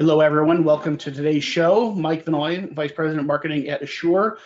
[0.00, 0.64] Hello, everyone.
[0.64, 1.92] Welcome to today's show.
[1.92, 4.38] Mike Vanoy, Vice President of Marketing at Assure.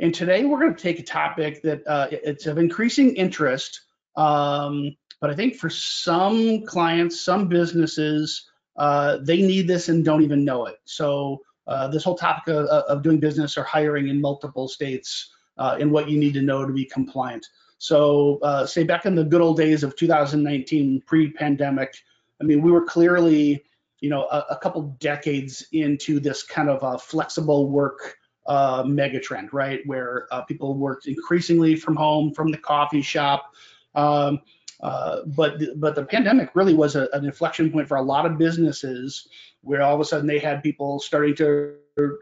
[0.00, 3.82] And today we're going to take a topic that uh, it's of increasing interest,
[4.16, 8.48] um, but I think for some clients, some businesses,
[8.78, 10.76] uh, they need this and don't even know it.
[10.86, 15.76] So uh, this whole topic of, of, doing business or hiring in multiple states uh,
[15.78, 17.46] and what you need to know to be compliant.
[17.76, 21.98] So uh, say back in the good old days of 2019, pre-pandemic,
[22.40, 23.62] I mean, we were clearly
[24.02, 29.50] you know, a, a couple decades into this kind of a flexible work uh, megatrend,
[29.52, 29.80] right?
[29.86, 33.54] Where uh, people worked increasingly from home, from the coffee shop.
[33.94, 34.40] Um,
[34.82, 38.38] uh, but but the pandemic really was a, an inflection point for a lot of
[38.38, 39.28] businesses,
[39.60, 41.76] where all of a sudden they had people starting to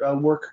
[0.07, 0.51] uh, work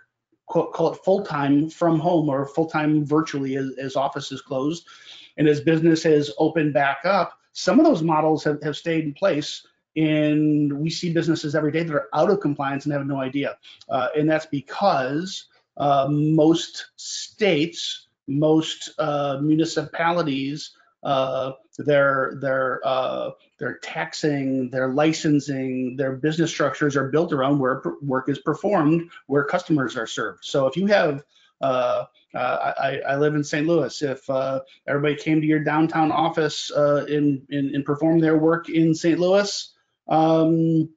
[0.50, 4.88] call, call it full time from home or full time virtually as, as offices closed,
[5.36, 9.14] and as business has opened back up, some of those models have, have stayed in
[9.14, 13.20] place and we see businesses every day that are out of compliance and have no
[13.20, 13.58] idea.
[13.90, 15.46] Uh, and that's because
[15.76, 20.72] uh, most states, most uh, municipalities,
[21.04, 27.82] uh, their their uh, their taxing, their licensing, their business structures are built around where
[28.02, 30.44] work is performed, where customers are served.
[30.44, 31.24] So if you have
[31.62, 33.66] uh, uh, I, I, live in St.
[33.66, 34.02] Louis.
[34.04, 38.94] If uh, everybody came to your downtown office uh, and, and performed their work in
[38.94, 39.18] St.
[39.18, 39.74] Louis,
[40.10, 40.90] um,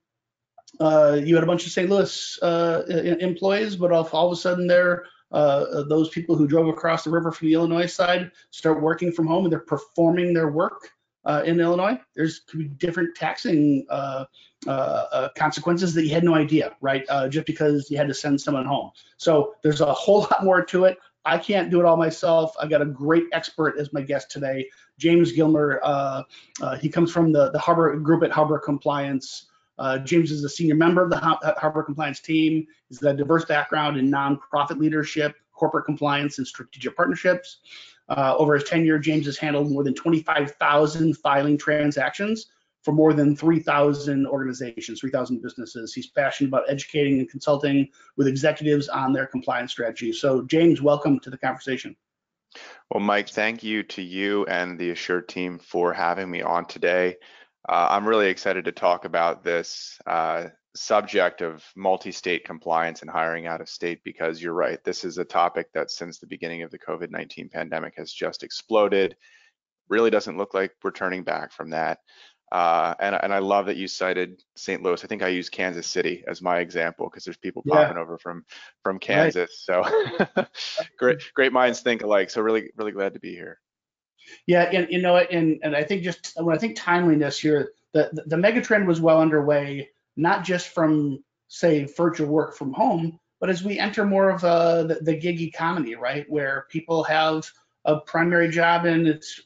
[0.79, 1.91] uh, you had a bunch of St.
[1.91, 2.83] Louis uh,
[3.21, 7.11] employees, but all, all, of a sudden there, uh, those people who drove across the
[7.11, 10.91] river from the Illinois side start working from home and they're performing their work
[11.25, 11.99] uh, in Illinois.
[12.15, 12.43] There's
[12.79, 14.25] different taxing uh,
[14.67, 17.05] uh, consequences that you had no idea, right?
[17.29, 18.91] just because you had to send someone home.
[19.17, 20.99] So there's a whole lot more to it.
[21.25, 22.55] I can't do it all myself.
[22.61, 24.69] I've got a great expert as my guest today,
[24.99, 25.81] James Gilmer.
[25.83, 26.23] Uh,
[26.63, 29.47] uh, he comes from the, the Harbor group at Harbor Compliance.
[29.79, 31.19] Uh, James is a senior member of the
[31.59, 32.67] Harbor Compliance team.
[32.89, 37.59] He's got a diverse background in nonprofit leadership, corporate compliance, and strategic partnerships.
[38.09, 42.47] Uh, over his tenure, James has handled more than 25,000 filing transactions
[42.83, 45.93] for more than 3,000 organizations, 3,000 businesses.
[45.93, 50.13] He's passionate about educating and consulting with executives on their compliance strategy.
[50.13, 51.97] So, James, welcome to the conversation.
[52.91, 57.17] Well, Mike, thank you to you and the Assure team for having me on today.
[57.69, 63.47] Uh, I'm really excited to talk about this uh, subject of multi-state compliance and hiring
[63.47, 64.83] out of state because you're right.
[64.85, 69.17] This is a topic that since the beginning of the COVID-19 pandemic has just exploded.
[69.89, 71.99] Really doesn't look like we're turning back from that.
[72.53, 74.83] Uh, and, and I love that you cited St.
[74.83, 75.05] Louis.
[75.05, 77.77] I think I use Kansas City as my example because there's people yeah.
[77.77, 78.45] popping over from
[78.83, 79.67] from Kansas.
[79.69, 79.87] Right.
[80.35, 80.47] So
[80.99, 82.31] great great minds think alike.
[82.31, 83.61] So really really glad to be here.
[84.47, 88.11] Yeah, and you know, and and I think just when I think timeliness here, the
[88.13, 93.19] the, the mega trend was well underway, not just from say virtual work from home,
[93.41, 97.51] but as we enter more of uh, the, the gig economy, right, where people have
[97.85, 99.41] a primary job and it's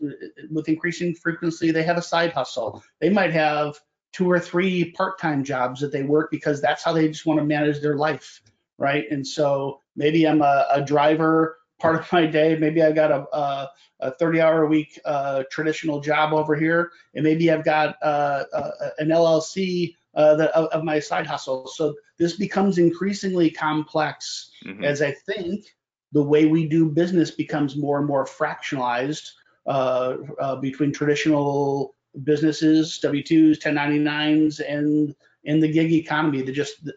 [0.51, 2.83] with increasing frequency they have a side hustle.
[3.01, 3.79] They might have
[4.13, 7.47] two or three part-time jobs that they work because that's how they just want to
[7.47, 8.41] manage their life
[8.79, 9.05] right?
[9.11, 12.57] And so maybe i'm a, a driver part of my day.
[12.57, 16.91] Maybe i've got a, a, a 30 hour a week uh, traditional job over here.
[17.15, 21.67] And maybe i've got uh, uh, an llc uh, the, of, of, my side hustle.
[21.67, 24.85] So this becomes increasingly complex mm-hmm.
[24.85, 25.65] as i think
[26.15, 29.33] the way we do business becomes more and more fractionalized
[29.67, 36.41] uh, uh, between traditional businesses, W-2s, 1099s, and in the gig economy.
[36.41, 36.89] That just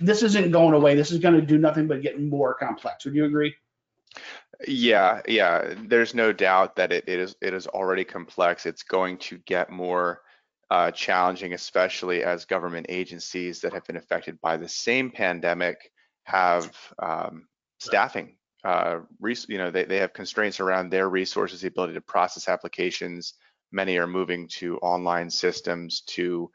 [0.00, 0.94] this isn't going away.
[0.94, 3.04] This is going to do nothing but get more complex.
[3.04, 3.54] Would you agree?
[4.66, 5.74] Yeah, yeah.
[5.86, 8.64] There's no doubt that it, it is it is already complex.
[8.64, 10.22] It's going to get more
[10.70, 15.92] uh, challenging, especially as government agencies that have been affected by the same pandemic
[16.22, 17.46] have um,
[17.78, 22.48] staffing uh, you know, they, they have constraints around their resources, the ability to process
[22.48, 23.34] applications.
[23.72, 26.50] Many are moving to online systems to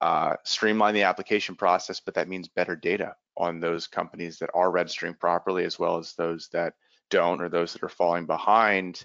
[0.00, 4.70] uh, streamline the application process, but that means better data on those companies that are
[4.70, 6.74] registering properly, as well as those that
[7.10, 9.04] don't or those that are falling behind.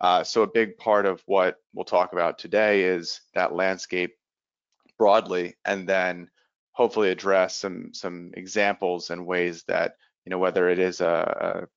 [0.00, 4.14] Uh, so a big part of what we'll talk about today is that landscape
[4.98, 6.28] broadly, and then
[6.72, 11.06] hopefully address some some examples and ways that you know whether it is a,
[11.62, 11.68] a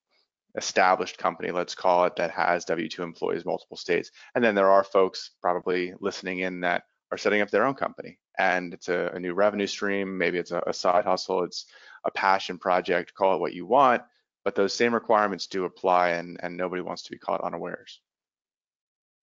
[0.58, 4.12] established company, let's call it, that has W-2 employees, multiple states.
[4.36, 8.20] And then there are folks probably listening in that are setting up their own company
[8.38, 10.18] and it's a, a new revenue stream.
[10.18, 11.66] Maybe it's a, a, side hustle, it's
[12.06, 14.02] a passion project, call it what you want,
[14.44, 18.02] but those same requirements do apply and, and nobody wants to be caught unawares.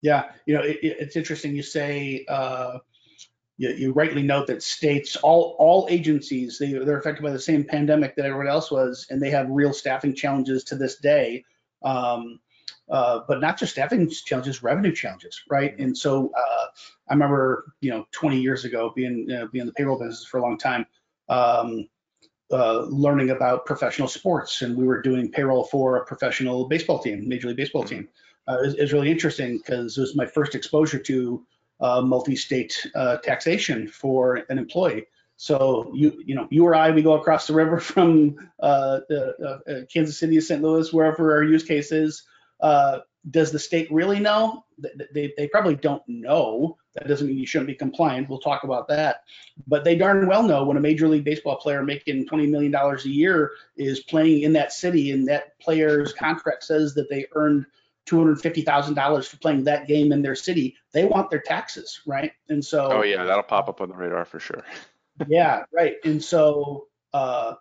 [0.03, 2.79] Yeah, you know, it, it's interesting you say uh,
[3.57, 7.65] you, you rightly note that states, all all agencies, they they're affected by the same
[7.65, 11.45] pandemic that everyone else was, and they have real staffing challenges to this day.
[11.83, 12.41] Um,
[12.91, 15.79] uh, but not just staffing challenges, revenue challenges, right?
[15.79, 16.67] And so uh,
[17.09, 20.39] I remember, you know, 20 years ago, being uh, being in the payroll business for
[20.39, 20.85] a long time,
[21.31, 21.89] um,
[22.53, 27.27] uh, learning about professional sports, and we were doing payroll for a professional baseball team,
[27.27, 28.09] Major League Baseball team.
[28.47, 31.47] Uh, it, was really interesting because it was my first exposure to
[31.81, 35.07] uh, multi-state uh, taxation for an employee.
[35.37, 39.59] So you you know you or I we go across the river from uh, uh,
[39.93, 40.63] Kansas City to St.
[40.63, 42.23] Louis wherever our use case is.
[43.31, 44.65] does the state really know?
[45.13, 46.77] They, they probably don't know.
[46.95, 48.29] That doesn't mean you shouldn't be compliant.
[48.29, 49.25] We'll talk about that.
[49.67, 53.09] But they darn well know when a Major League Baseball player making $20 million a
[53.09, 57.67] year is playing in that city and that player's contract says that they earned
[58.07, 62.33] $250,000 for playing that game in their city, they want their taxes, right?
[62.49, 62.89] And so.
[62.93, 64.65] Oh yeah, that'll pop up on the radar for sure.
[65.29, 65.97] yeah, right.
[66.05, 67.55] And so uh,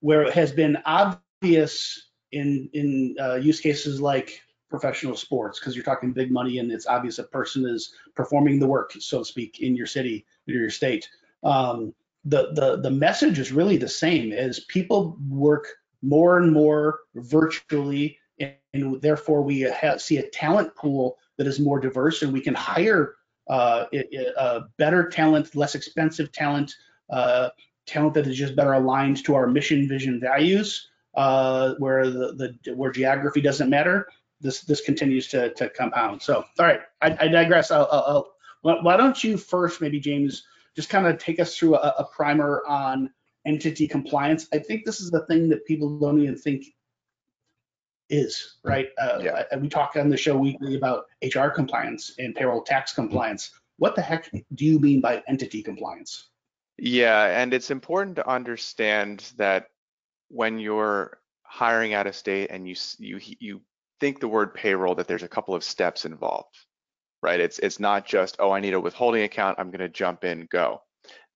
[0.00, 5.84] where it has been obvious in in uh, use cases like professional sports, because you're
[5.84, 9.60] talking big money and it's obvious a person is performing the work, so to speak,
[9.60, 11.08] in your city or your state.
[11.44, 11.94] Um,
[12.24, 15.66] the the the message is really the same as people work
[16.02, 18.18] more and more virtually
[18.74, 22.54] and therefore we have, see a talent pool that is more diverse and we can
[22.54, 23.14] hire
[23.48, 23.84] uh,
[24.78, 26.74] better talent, less expensive talent,
[27.10, 27.50] uh,
[27.86, 32.74] talent that is just better aligned to our mission, vision, values, uh, where the, the
[32.74, 34.08] where geography doesn't matter.
[34.40, 36.22] This this continues to, to compound.
[36.22, 37.70] So, all right, I, I digress.
[37.70, 38.34] I'll, I'll,
[38.64, 42.04] I'll, why don't you first, maybe James, just kind of take us through a, a
[42.04, 43.10] primer on
[43.44, 44.48] entity compliance.
[44.52, 46.64] I think this is the thing that people don't even think
[48.12, 48.88] is, right?
[49.00, 49.42] Uh, yeah.
[49.56, 53.50] We talk on the show weekly about HR compliance and payroll tax compliance.
[53.78, 56.28] What the heck do you mean by entity compliance?
[56.78, 59.68] Yeah, and it's important to understand that
[60.28, 63.60] when you're hiring out of state and you you you
[64.00, 66.56] think the word payroll that there's a couple of steps involved,
[67.22, 67.40] right?
[67.40, 70.48] It's it's not just oh I need a withholding account I'm going to jump in
[70.50, 70.82] go.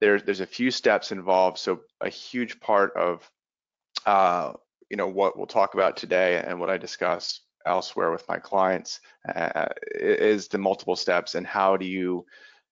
[0.00, 1.58] There's there's a few steps involved.
[1.58, 3.30] So a huge part of
[4.04, 4.52] uh,
[4.90, 9.00] you know what we'll talk about today and what I discuss elsewhere with my clients
[9.34, 12.24] uh, is the multiple steps and how do you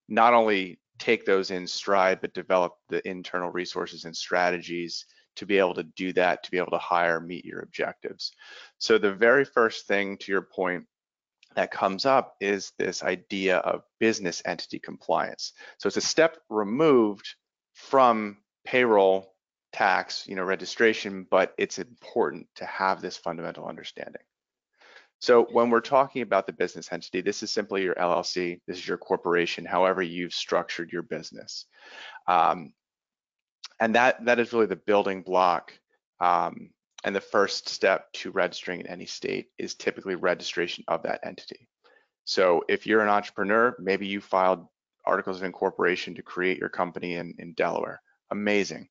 [0.09, 5.07] not only take those in stride but develop the internal resources and strategies
[5.37, 8.33] to be able to do that to be able to hire meet your objectives.
[8.79, 10.85] So the very first thing to your point
[11.57, 15.53] that comes up is this idea of business entity compliance.
[15.79, 17.27] So it's a step removed
[17.75, 19.34] from payroll
[19.75, 24.23] tax, you know, registration, but it's important to have this fundamental understanding.
[25.21, 28.87] So when we're talking about the business entity, this is simply your LLC, this is
[28.87, 31.67] your corporation, however you've structured your business.
[32.29, 32.73] Um,
[33.81, 35.73] and that, that is really the building block
[36.21, 36.71] um,
[37.03, 41.69] and the first step to registering in any state is typically registration of that entity.
[42.25, 44.67] So if you're an entrepreneur, maybe you filed
[45.05, 48.01] articles of incorporation to create your company in, in Delaware.
[48.31, 48.89] Amazing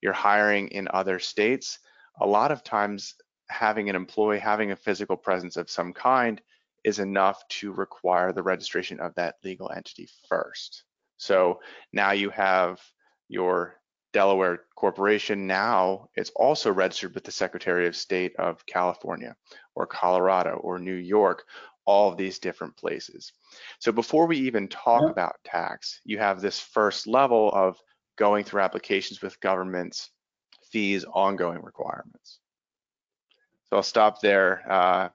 [0.00, 1.78] you're hiring in other states,
[2.20, 3.14] a lot of times
[3.48, 6.40] having an employee having a physical presence of some kind
[6.84, 10.84] is enough to require the registration of that legal entity first.
[11.16, 11.60] So
[11.92, 12.80] now you have
[13.28, 13.76] your
[14.12, 15.46] Delaware corporation.
[15.46, 19.36] Now it's also registered with the Secretary of State of California
[19.74, 21.44] or Colorado or New York,
[21.84, 23.32] all of these different places.
[23.78, 27.78] So before we even talk about tax, you have this first level of
[28.16, 30.10] going through applications with governments,
[30.70, 32.38] fees, ongoing requirements.
[33.68, 34.64] So I'll stop there.
[34.70, 35.08] Uh,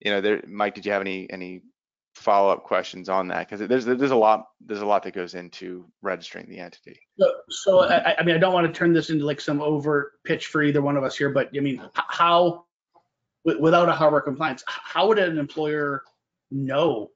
[0.00, 1.62] you know, there, Mike, did you have any any
[2.14, 3.48] follow-up questions on that?
[3.48, 7.00] Because there's there's a lot there's a lot that goes into registering the entity.
[7.18, 10.22] So, so I, I mean, I don't want to turn this into like some overt
[10.24, 12.64] pitch for either one of us here, but I mean, how
[13.44, 16.02] without a Harbor Compliance, how would an employer
[16.50, 17.10] know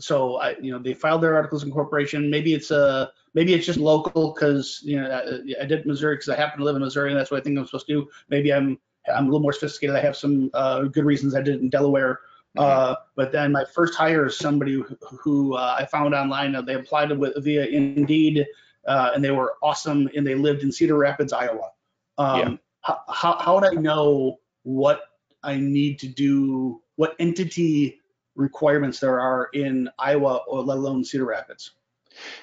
[0.00, 2.30] so I, you know, they filed their articles of incorporation.
[2.30, 6.28] Maybe it's a, maybe it's just local because you know I, I did Missouri because
[6.28, 8.08] I happen to live in Missouri and that's what I think I'm supposed to do.
[8.28, 8.78] Maybe I'm
[9.14, 9.96] I'm a little more sophisticated.
[9.96, 12.20] I have some uh, good reasons I did it in Delaware.
[12.56, 12.92] Mm-hmm.
[12.92, 16.56] Uh, but then my first hire is somebody who, who uh, I found online.
[16.64, 18.46] They applied with via Indeed,
[18.86, 20.08] uh, and they were awesome.
[20.16, 21.70] And they lived in Cedar Rapids, Iowa.
[22.16, 22.94] Um, yeah.
[23.08, 25.02] how, how would I know what
[25.42, 26.82] I need to do?
[26.96, 28.00] What entity
[28.38, 31.72] requirements there are in Iowa or let alone Cedar Rapids?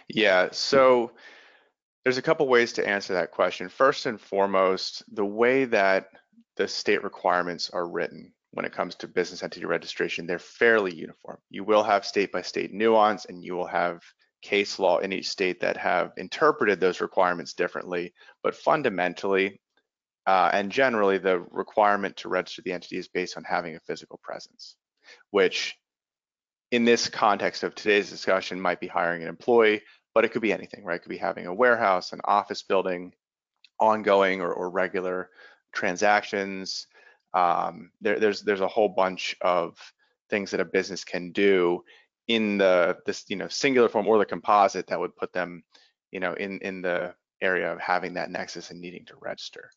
[0.08, 1.12] Yeah, so
[2.04, 3.70] there's a couple ways to answer that question.
[3.70, 6.10] First and foremost, the way that
[6.58, 11.38] the state requirements are written when it comes to business entity registration, they're fairly uniform.
[11.50, 14.02] You will have state by state nuance and you will have
[14.42, 19.60] case law in each state that have interpreted those requirements differently, but fundamentally
[20.28, 24.20] uh, and generally the requirement to register the entity is based on having a physical
[24.24, 24.76] presence,
[25.32, 25.76] which
[26.72, 29.82] in this context of today's discussion might be hiring an employee,
[30.14, 30.96] but it could be anything, right?
[30.96, 33.14] It could be having a warehouse, an office building,
[33.80, 35.30] ongoing or, or regular
[35.74, 36.88] transactions.
[37.34, 39.78] Um, there, there's there's a whole bunch of
[40.30, 41.84] things that a business can do
[42.28, 45.64] in the this you know singular form or the composite that would put them
[46.12, 49.70] you know in in the area of having that nexus and needing to register.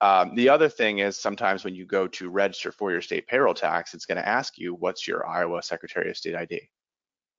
[0.00, 3.54] Um, the other thing is sometimes when you go to register for your state payroll
[3.54, 6.60] tax, it's going to ask you what's your Iowa Secretary of State ID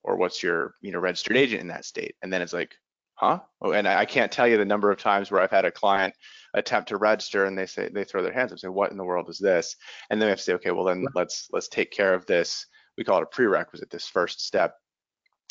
[0.04, 2.76] or what's your you know registered agent in that state, and then it's like,
[3.16, 3.40] huh?
[3.62, 6.14] Oh, and I can't tell you the number of times where I've had a client
[6.54, 8.98] attempt to register and they say they throw their hands up and say, what in
[8.98, 9.76] the world is this?
[10.10, 12.66] And then we have to say, okay, well then let's let's take care of this.
[12.98, 14.76] We call it a prerequisite, this first step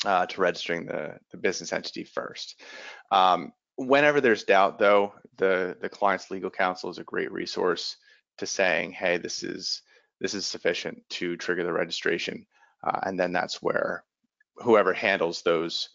[0.05, 2.61] uh, to registering the, the business entity first.
[3.11, 7.97] Um, whenever there's doubt though, the, the client's legal counsel is a great resource
[8.39, 9.83] to saying, hey, this is
[10.21, 12.45] this is sufficient to trigger the registration.
[12.83, 14.05] Uh, and then that's where
[14.57, 15.91] whoever handles those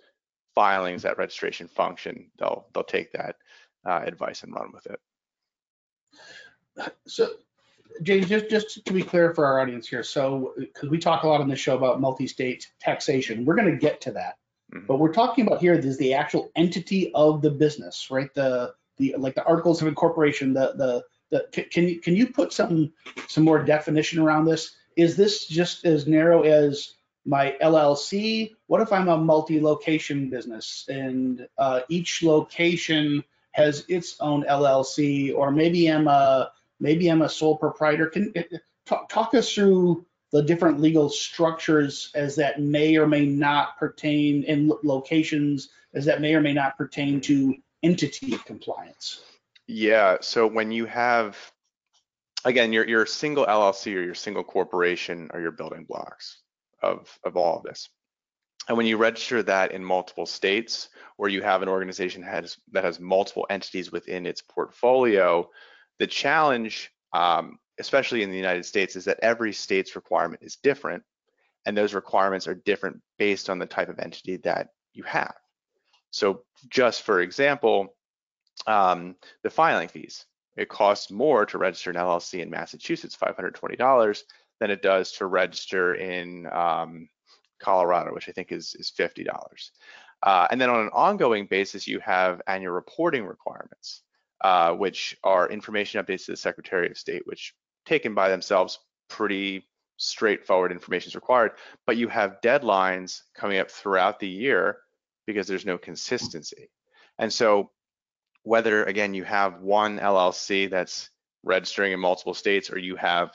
[0.56, 3.36] filings, that registration function, they'll they'll take that
[3.86, 5.00] uh, advice and run with it.
[7.06, 7.32] So,
[8.02, 11.28] James, just just to be clear for our audience here, so because we talk a
[11.28, 14.38] lot on this show about multi-state taxation, we're going to get to that.
[14.74, 14.86] Mm-hmm.
[14.88, 18.34] But we're talking about here is the actual entity of the business, right?
[18.34, 22.54] The the like the articles of incorporation, the the the can you can you put
[22.54, 22.94] some
[23.28, 24.76] some more definition around this?
[24.96, 26.94] Is this just as narrow as
[27.26, 28.52] my LLC?
[28.68, 35.52] What if I'm a multi-location business and uh, each location has its own LLC, or
[35.52, 38.08] maybe I'm a maybe I'm a sole proprietor?
[38.08, 38.34] Can
[38.86, 44.44] talk, talk us through the different legal structures as that may or may not pertain
[44.44, 49.22] in locations as that may or may not pertain to entity compliance.
[49.68, 51.38] Yeah, so when you have
[52.44, 56.42] again your your single LLC or your single corporation are your building blocks
[56.82, 57.88] of of all of this.
[58.68, 62.86] And when you register that in multiple states or you have an organization has, that
[62.86, 65.50] has multiple entities within its portfolio,
[66.00, 71.04] the challenge um, especially in the United States, is that every state's requirement is different,
[71.66, 75.36] and those requirements are different based on the type of entity that you have.
[76.12, 77.96] So just for example,
[78.68, 80.26] um, the filing fees.
[80.56, 84.24] It costs more to register an LLC in Massachusetts, $520,
[84.60, 87.10] than it does to register in um,
[87.60, 89.26] Colorado, which I think is, is $50.
[90.22, 94.04] Uh, and then on an ongoing basis, you have annual reporting requirements,
[94.42, 99.66] uh, which are information updates to the Secretary of State, which taken by themselves, pretty
[99.98, 101.52] straightforward information is required,
[101.86, 104.78] but you have deadlines coming up throughout the year
[105.26, 106.70] because there's no consistency.
[107.20, 107.72] And so
[108.44, 111.10] whether again you have one LLC that's
[111.44, 113.32] registering in multiple states or you have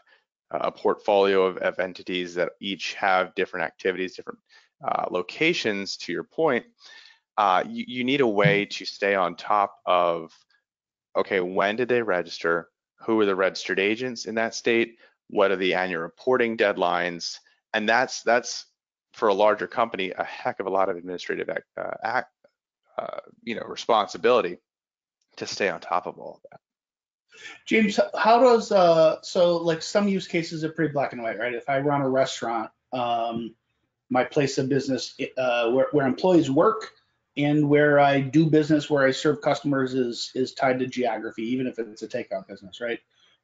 [0.50, 4.38] a portfolio of, of entities that each have different activities, different
[4.86, 6.64] uh, locations to your point,
[7.36, 10.32] uh, you, you need a way to stay on top of,
[11.16, 12.68] okay, when did they register?
[13.00, 17.38] Who are the registered agents in that state, what are the annual reporting deadlines,
[17.74, 18.66] and that's that's
[19.12, 22.32] for a larger company a heck of a lot of administrative uh, act,
[22.96, 24.58] uh, you know, responsibility
[25.36, 26.60] to stay on top of all of that.
[27.66, 31.54] James, how does uh, so like some use cases are pretty black and white, right?
[31.54, 33.54] If I run a restaurant, um,
[34.10, 36.92] my place of business uh, where, where employees work
[37.38, 41.66] and where I do business, where I serve customers is is tied to geography, even
[41.66, 42.98] if it's a takeout business, right?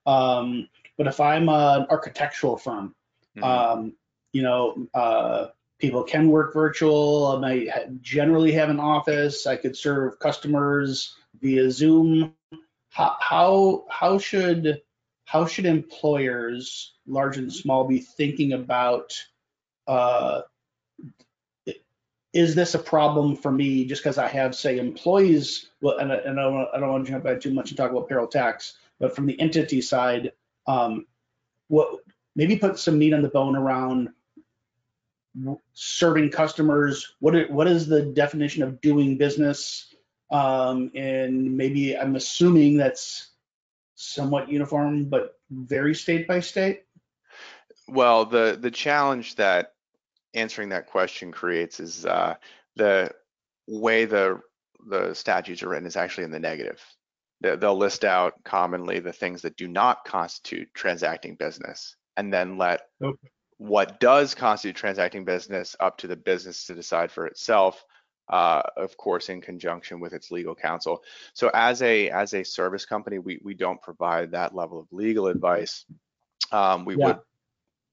[0.04, 2.94] Um, but if I'm an architectural firm,
[3.36, 3.44] mm-hmm.
[3.44, 3.92] um,
[4.32, 5.46] you know, uh,
[5.78, 7.28] people can work virtual.
[7.28, 9.46] I might generally have an office.
[9.46, 12.34] I could serve customers via Zoom.
[12.90, 14.82] How how, how should
[15.24, 19.14] how should employers, large and small, be thinking about
[19.86, 20.42] uh,
[22.34, 25.70] is this a problem for me just because I have, say, employees?
[25.80, 27.92] Well, and, and I, don't, I don't want to jump back too much and talk
[27.92, 30.32] about payroll tax, but from the entity side,
[30.66, 31.06] um,
[31.68, 32.00] what
[32.34, 34.10] maybe put some meat on the bone around
[35.72, 37.14] serving customers.
[37.20, 37.34] What
[37.66, 39.94] is the definition of doing business?
[40.30, 43.30] Um, and maybe I'm assuming that's
[43.94, 46.82] somewhat uniform, but very state by state.
[47.86, 49.73] Well, the the challenge that
[50.34, 52.34] answering that question creates is uh,
[52.76, 53.10] the
[53.66, 54.40] way the
[54.86, 56.82] the statutes are written is actually in the negative.
[57.40, 62.88] They'll list out commonly the things that do not constitute transacting business, and then let
[63.02, 63.28] okay.
[63.58, 67.84] what does constitute transacting business up to the business to decide for itself
[68.28, 71.02] uh, of course, in conjunction with its legal counsel.
[71.34, 75.26] So as a as a service company, we we don't provide that level of legal
[75.26, 75.84] advice.
[76.50, 77.06] Um, we Yeah.
[77.06, 77.18] would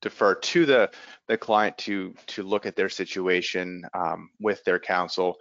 [0.01, 0.89] defer to the
[1.27, 5.38] the client to to look at their situation um, with their counsel.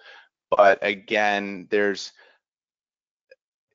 [0.50, 2.12] But again, there's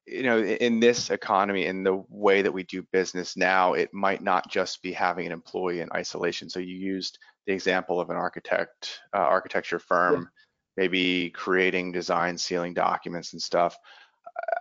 [0.08, 4.22] you know, in this economy, in the way that we do business now, it might
[4.22, 6.48] not just be having an employee in isolation.
[6.48, 10.30] So you used the example of an architect, uh, architecture firm,
[10.77, 13.77] maybe creating design sealing documents and stuff.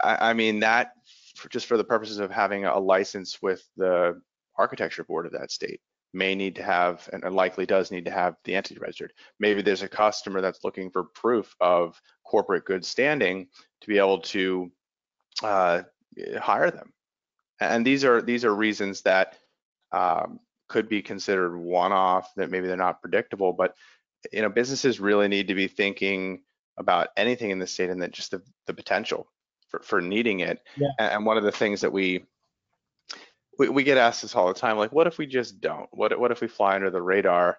[0.03, 0.93] I, I mean, that
[1.37, 4.21] for, just for the purposes of having a license with the
[4.57, 5.81] architecture board of that state
[6.15, 9.13] may need to have and likely does need to have the entity registered.
[9.41, 13.49] Maybe there's a customer that's looking for proof of corporate good standing
[13.81, 14.71] to be able to
[15.43, 15.83] uh,
[16.39, 16.93] hire them.
[17.61, 19.37] And these are these are reasons that
[19.93, 23.75] um, could be considered one-off, that maybe they're not predictable, but
[24.33, 26.43] you know businesses really need to be thinking
[26.79, 29.29] about anything in the state and that just the, the potential
[29.69, 30.61] for, for needing it.
[30.77, 30.89] Yeah.
[30.99, 32.25] And, and one of the things that we,
[33.59, 35.89] we we get asked this all the time, like what if we just don't?
[35.93, 37.59] What what if we fly under the radar?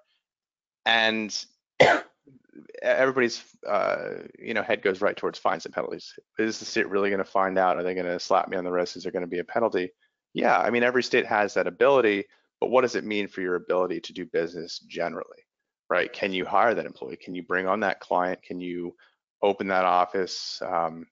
[0.85, 1.35] And
[2.81, 4.09] everybody's uh,
[4.39, 6.13] you know head goes right towards fines and penalties.
[6.37, 7.77] Is the state really going to find out?
[7.77, 8.95] Are they going to slap me on the wrist?
[8.95, 9.91] Is there going to be a penalty?
[10.33, 12.25] Yeah, I mean every state has that ability,
[12.59, 15.43] but what does it mean for your ability to do business generally?
[15.89, 16.11] Right?
[16.11, 17.17] Can you hire that employee?
[17.17, 18.41] Can you bring on that client?
[18.41, 18.95] Can you
[19.41, 20.61] open that office?
[20.65, 21.05] Um,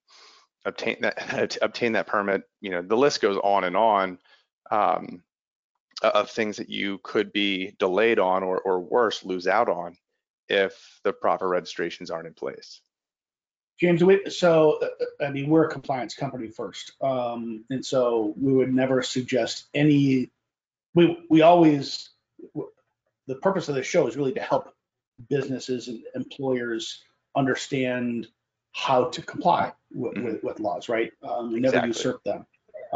[0.66, 2.44] obtain that obtain that permit?
[2.62, 4.20] You know the list goes on and on.
[4.74, 5.24] Um,
[6.02, 9.96] of things that you could be delayed on or, or worse lose out on
[10.50, 12.82] if the proper registrations aren't in place.
[13.80, 16.92] James, we, so, uh, I mean, we're a compliance company first.
[17.02, 20.32] Um, and so we would never suggest any,
[20.94, 22.10] we, we always,
[23.28, 24.74] the purpose of the show is really to help
[25.30, 27.04] businesses and employers
[27.36, 28.28] understand
[28.74, 30.26] how to comply with, Mhm.
[30.26, 31.14] with, with laws, right?
[31.22, 31.90] Um, we never Exactly.
[31.90, 32.46] usurp them.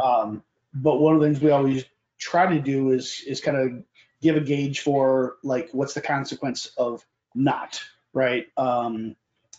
[0.02, 0.42] Um,
[0.74, 1.84] but one of the things we always
[2.18, 3.84] try to do is, is kind of
[4.20, 7.04] give a gauge for like, what's the consequence of
[7.34, 8.46] not, right?
[8.56, 9.16] Um,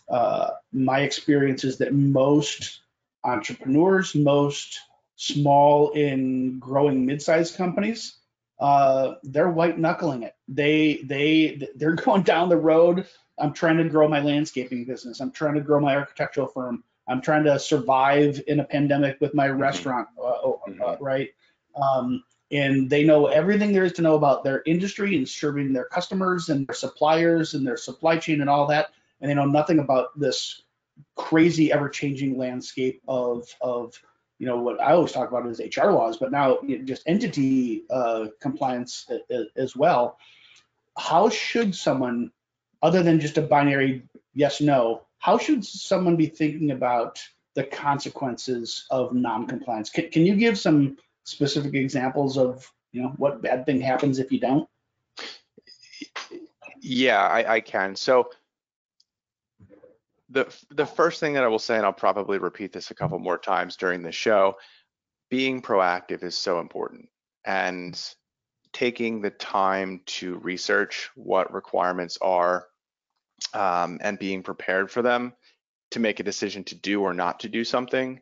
[0.08, 2.80] uh, my experience is that most
[3.24, 4.80] entrepreneurs, most
[5.16, 8.16] small and growing mid-sized companies,
[8.58, 10.34] uh, they're white knuckling it.
[10.48, 13.06] They they they're going down the road.
[13.38, 15.20] I'm trying to grow my landscaping business.
[15.20, 16.84] I'm trying to grow my architectural firm.
[17.10, 20.50] I'm trying to survive in a pandemic with my restaurant, uh,
[20.84, 21.30] uh, right?
[21.74, 25.84] Um, and they know everything there is to know about their industry and serving their
[25.84, 29.78] customers and their suppliers and their supply chain and all that and they know nothing
[29.78, 30.62] about this
[31.16, 34.00] crazy ever-changing landscape of of
[34.38, 37.02] you know what I always talk about is HR laws, but now you know, just
[37.06, 39.06] entity uh, compliance
[39.54, 40.18] as well.
[40.96, 42.32] How should someone,
[42.82, 47.22] other than just a binary yes no, how should someone be thinking about
[47.54, 49.90] the consequences of non-compliance?
[49.90, 54.32] Can, can you give some specific examples of you know what bad thing happens if
[54.32, 54.68] you don't?
[56.80, 57.94] Yeah, I, I can.
[57.94, 58.30] So
[60.30, 63.18] the the first thing that I will say, and I'll probably repeat this a couple
[63.18, 64.56] more times during the show,
[65.28, 67.08] being proactive is so important.
[67.44, 68.00] And
[68.72, 72.66] taking the time to research what requirements are
[73.54, 75.32] um, and being prepared for them
[75.90, 78.20] to make a decision to do or not to do something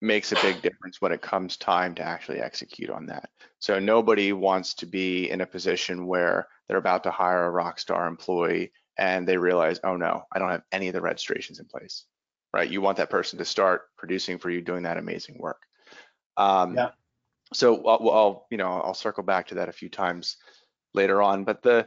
[0.00, 3.30] makes a big difference when it comes time to actually execute on that.
[3.58, 7.78] So nobody wants to be in a position where they're about to hire a rock
[7.78, 11.66] star employee and they realize, oh no, I don't have any of the registrations in
[11.66, 12.04] place,
[12.52, 12.70] right?
[12.70, 15.62] You want that person to start producing for you, doing that amazing work.
[16.36, 16.90] Um, Yeah.
[17.54, 20.36] So I'll, I'll, you know, I'll circle back to that a few times
[20.92, 21.86] later on, but the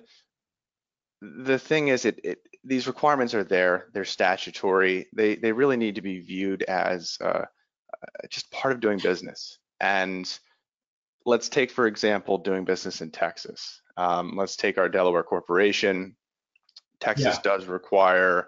[1.21, 3.87] the thing is, it, it these requirements are there.
[3.93, 5.07] They're statutory.
[5.13, 7.45] They they really need to be viewed as uh,
[8.29, 9.57] just part of doing business.
[9.79, 10.31] And
[11.25, 13.81] let's take, for example, doing business in Texas.
[13.97, 16.15] Um, let's take our Delaware corporation.
[16.99, 17.41] Texas Yeah.
[17.43, 18.47] does require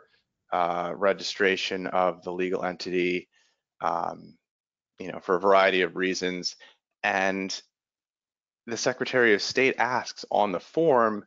[0.51, 3.27] uh, registration of the legal entity,
[3.81, 4.37] um,
[4.99, 6.55] you know, for a variety of reasons.
[7.01, 7.59] And
[8.67, 11.25] the Secretary of State asks on the form,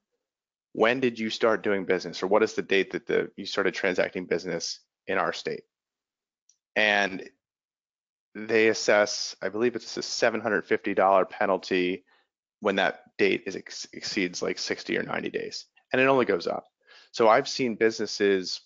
[0.76, 3.72] when did you start doing business, or what is the date that the you started
[3.72, 5.62] transacting business in our state?
[6.76, 7.30] And
[8.34, 12.04] they assess, I believe it's a $750 penalty
[12.60, 16.46] when that date is ex- exceeds like 60 or 90 days, and it only goes
[16.46, 16.66] up.
[17.10, 18.60] So I've seen businesses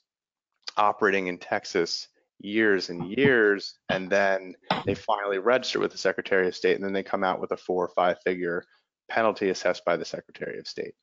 [0.76, 2.08] operating in Texas
[2.40, 6.92] years and years, and then they finally register with the Secretary of State, and then
[6.92, 8.64] they come out with a four or five figure
[9.08, 10.94] penalty assessed by the Secretary of State.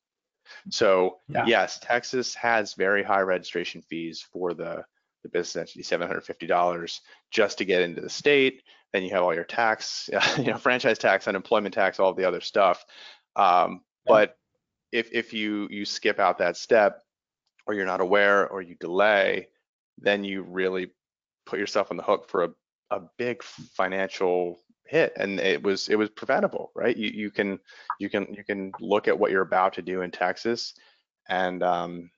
[0.70, 1.46] So Yeah.
[1.46, 4.84] yes, Texas has very high registration fees for the
[5.24, 8.62] the business entity, seven hundred fifty dollars just to get into the state.
[8.92, 10.08] Then you have all your tax,
[10.38, 12.84] you know, franchise tax, unemployment tax, all the other stuff.
[13.36, 14.12] Um, Yeah.
[14.12, 14.38] But
[14.92, 17.02] if if you you skip out that step,
[17.66, 19.48] or you're not aware, or you delay,
[19.98, 20.90] then you really
[21.44, 22.50] put yourself on the hook for a
[22.90, 26.96] a big financial hit and it was it was preventable right?
[26.96, 27.58] You you can
[27.98, 30.74] you can you can look at what you're about to do in texas
[31.28, 32.10] and um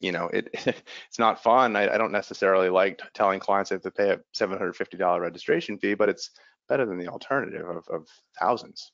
[0.00, 1.76] you know it it's not fun.
[1.76, 5.94] I, I don't necessarily like telling clients they have to pay a $750 registration fee
[5.94, 6.30] but it's
[6.68, 8.06] better than the alternative of, of
[8.38, 8.92] thousands.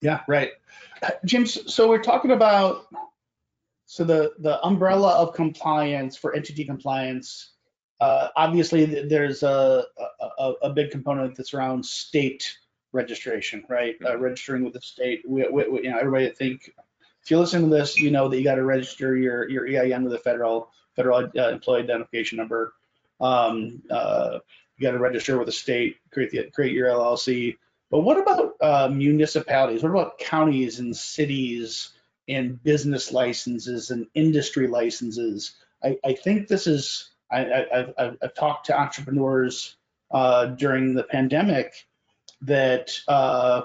[0.00, 0.50] Yeah, right.
[1.24, 2.86] Jim, so we're talking about,
[3.86, 7.53] so the, the umbrella of compliance for entity compliance,
[8.04, 8.80] uh, obviously
[9.12, 9.84] there's a,
[10.38, 12.42] a, a- big component that's around state
[12.92, 13.96] registration, right?
[14.04, 14.20] Uh, Mhm.
[14.20, 15.22] registering with the state.
[15.26, 16.58] We, we, we- you know, everybody think,
[17.22, 20.04] if you listen to this, you know that you got to register your, your EIN
[20.04, 20.56] with a federal,
[20.96, 22.74] federal uh, employee identification number.
[23.20, 24.38] Um, uh,
[24.76, 27.56] you got to register with the state, create the, create your LLC.
[27.90, 29.82] But what about uh, municipalities?
[29.82, 31.90] What about counties and cities
[32.28, 35.54] and business licenses and industry licenses?
[35.82, 37.10] I, I think this is,
[37.42, 39.76] I, I've talked to entrepreneurs
[40.10, 41.74] uh, during the pandemic
[42.42, 43.62] that uh,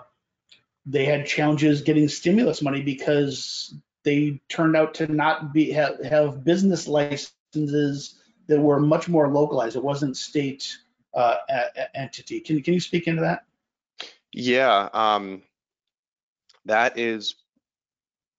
[0.86, 6.43] they had challenges getting stimulus money because they turned out to not be have, have
[6.43, 9.75] business licenses that were much more localized.
[9.75, 10.77] It wasn't state
[11.13, 12.39] uh, a- a- entity.
[12.39, 13.43] Can, can you speak into that?
[14.32, 15.41] yeah um
[16.65, 17.36] that is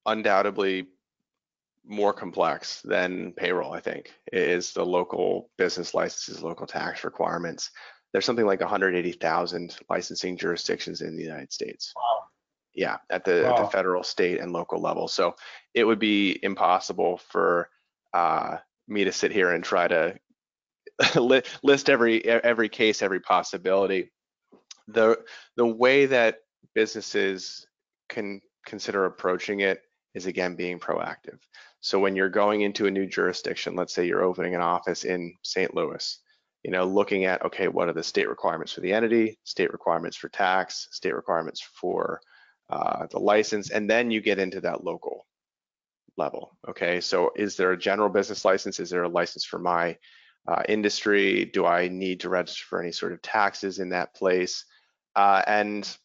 [0.06, 0.86] undoubtedly
[1.90, 7.70] more complex than payroll i think is the local business licenses local tax requirements.
[8.12, 11.92] There's something like 180000 licensing jurisdictions in the united states.
[11.96, 12.24] Wow.
[12.74, 15.08] yeah at the, at the federal state and local level.
[15.08, 15.34] So
[15.74, 17.68] it would be impossible for
[18.14, 20.16] uh, me to sit here and try to
[21.20, 24.10] li- list every every case every possibility.
[24.88, 25.18] The
[25.56, 26.38] the way that
[26.74, 27.66] businesses
[28.08, 29.82] can consider approaching it
[30.14, 31.38] is again being proactive
[31.80, 35.34] so when you're going into a new jurisdiction let's say you're opening an office in
[35.42, 36.18] st louis
[36.62, 40.16] you know looking at okay what are the state requirements for the entity state requirements
[40.16, 42.20] for tax state requirements for
[42.70, 45.26] uh, the license and then you get into that local
[46.16, 47.00] level okay?
[47.00, 48.78] So is there a general business license?
[48.78, 49.96] Is there a license for my
[50.46, 51.46] uh, industry?
[51.46, 54.64] Do i need to register for any sort of taxes in that place?
[55.16, 55.96] Uh, and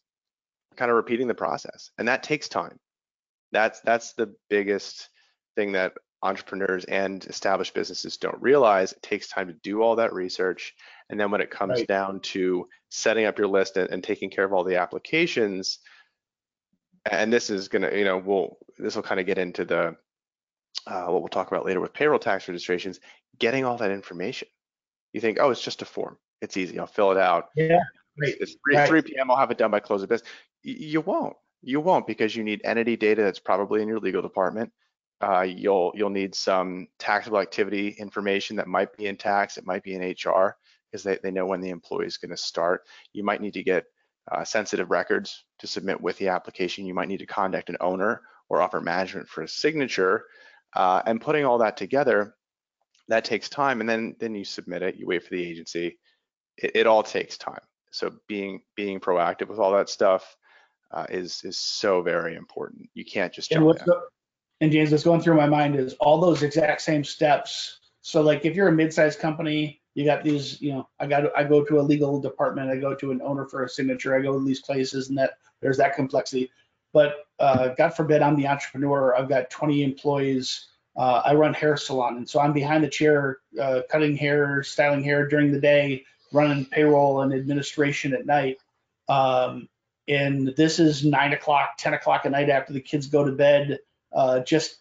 [0.76, 1.90] kind of repeating the process.
[1.96, 2.78] And that takes time.
[3.52, 5.08] That's that's the biggest
[5.56, 10.12] thing that entrepreneurs and established businesses don't realize it takes time to do all that
[10.12, 10.74] research
[11.10, 11.88] and then when it comes Right.
[11.88, 15.78] down to setting up your list and, and taking care of all the applications
[17.10, 19.96] and this is gonna you know we'll this will kind of get into the
[20.86, 22.98] uh, what we'll talk about later with payroll tax registrations
[23.38, 24.48] getting all that information
[25.12, 27.82] you think oh it's just a form it's easy i'll fill it out Yeah, it's,
[28.18, 28.88] right, it's 3, right.
[28.88, 29.30] 3 p.m.
[29.30, 30.28] I'll have it done by close of business.
[30.62, 31.36] You won't.
[31.62, 34.72] You won't because you need entity data that's probably in your legal department.
[35.20, 39.56] Uh, you'll you'll need some taxable activity information that might be in tax.
[39.56, 40.56] It might be in HR
[40.90, 42.82] because they, they know when the employee is going to start.
[43.12, 43.84] You might need to get
[44.30, 46.84] uh, sensitive records to submit with the application.
[46.86, 50.26] You might need to contact an owner or offer management for a signature.
[50.74, 52.34] Uh, and putting all that together,
[53.08, 53.80] that takes time.
[53.80, 54.96] And then then you submit it.
[54.96, 55.98] You wait for the agency.
[56.58, 57.60] It, it all takes time
[57.96, 60.36] so being being proactive with all that stuff
[60.92, 62.88] uh, is is so very important.
[62.94, 63.86] You can't just And jump what's in.
[63.86, 64.02] go-
[64.60, 67.78] and James, what's going through my mind is all those exact same steps.
[68.00, 71.44] So like if you're a mid-sized company, you got these, you know, I got I
[71.44, 74.38] go to a legal department, I go to an owner for a signature, I go
[74.38, 76.50] to these places and that there's that complexity.
[76.92, 81.76] But uh, God forbid I'm the entrepreneur, I've got 20 employees, uh, I run hair
[81.76, 82.16] salon.
[82.16, 86.64] And so I'm behind the chair, uh, cutting hair, styling hair during the day, running
[86.66, 88.58] payroll and administration at night.
[89.08, 89.68] Um,
[90.08, 93.78] and this is nine o'clock, 10 o'clock at night after the kids go to bed.
[94.16, 94.78] Uh, just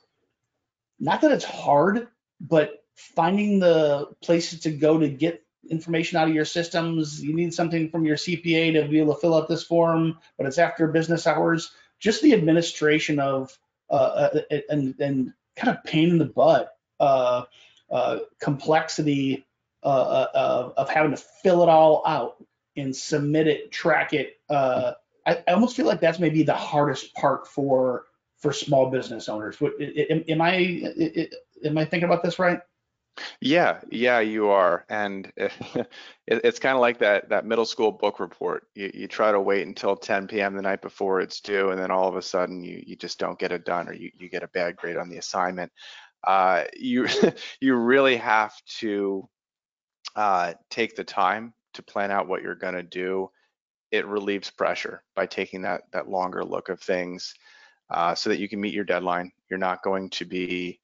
[0.98, 2.08] not that it's hard,
[2.40, 7.22] but finding the places to go to get information out of your systems.
[7.22, 10.48] You need something from your CPA to be able to fill out this form, but
[10.48, 11.72] it's after business hours.
[12.00, 13.58] Just the administration of
[13.90, 17.44] uh, uh, and and kind of pain in the butt, uh,
[17.92, 19.46] uh, complexity
[19.84, 22.44] uh, uh, of, having to fill it all out
[22.78, 24.38] and submit it, track it.
[24.50, 24.96] I,
[25.26, 28.06] I almost feel like that's maybe the hardest part for
[28.46, 29.58] for small business owners.
[29.60, 30.88] Am, I
[31.64, 32.60] am I thinking about this right?
[33.42, 35.52] Yeah, yeah, you are, and it,
[36.28, 38.68] it's kind of like that that middle school book report.
[38.76, 40.56] You you try to wait until 10 p.m.
[40.56, 43.40] the night before it's due, and then all of a sudden you you just don't
[43.40, 45.72] get it done, or you you get a bad grade on the assignment.
[46.24, 47.08] Uh, you
[47.60, 49.28] you really have to
[50.16, 53.28] uh, take the time to plan out what you're going to do.
[53.92, 57.34] It relieves pressure by taking that that longer look of things,
[57.90, 59.32] uh, so that you can meet your deadline.
[59.50, 60.80] You're not going to be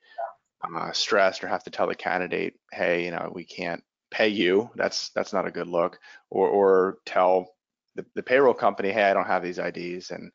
[0.64, 4.70] uh, stressed or have to tell the candidate, hey, you know, we can't pay you.
[4.76, 6.00] That's that's not a good look.
[6.30, 7.56] Or or tell
[7.96, 10.32] the, the payroll company, hey, I don't have these IDs, and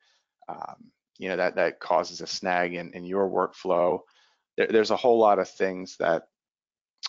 [0.48, 4.00] um, you know that that causes a snag in, in your workflow.
[4.56, 6.24] There, there's a whole lot of things that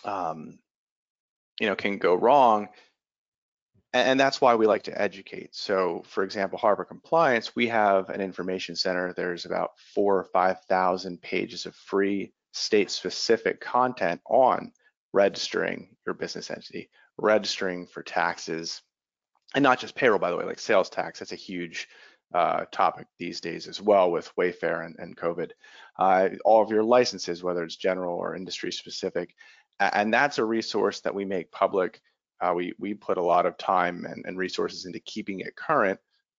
[0.04, 0.58] um,
[1.60, 2.68] you know can go wrong
[3.94, 5.54] and that's why we like to educate.
[5.54, 9.12] So for example, Harbor Compliance, we have an information center.
[9.12, 14.72] There's about four or 5,000 pages of free state specific content on
[15.12, 18.82] registering your business entity, registering for taxes,
[19.54, 21.18] and not just payroll, by the way, like sales tax.
[21.18, 21.88] That's a huge
[22.34, 25.50] uh, topic these days as well with Wayfair and, and COVID.
[25.98, 29.34] Uh, all of your licenses, whether it's general or industry specific,
[29.80, 32.00] and that's a resource that we make public.
[32.40, 35.98] Uh, we we put a lot of time and, and resources into keeping it current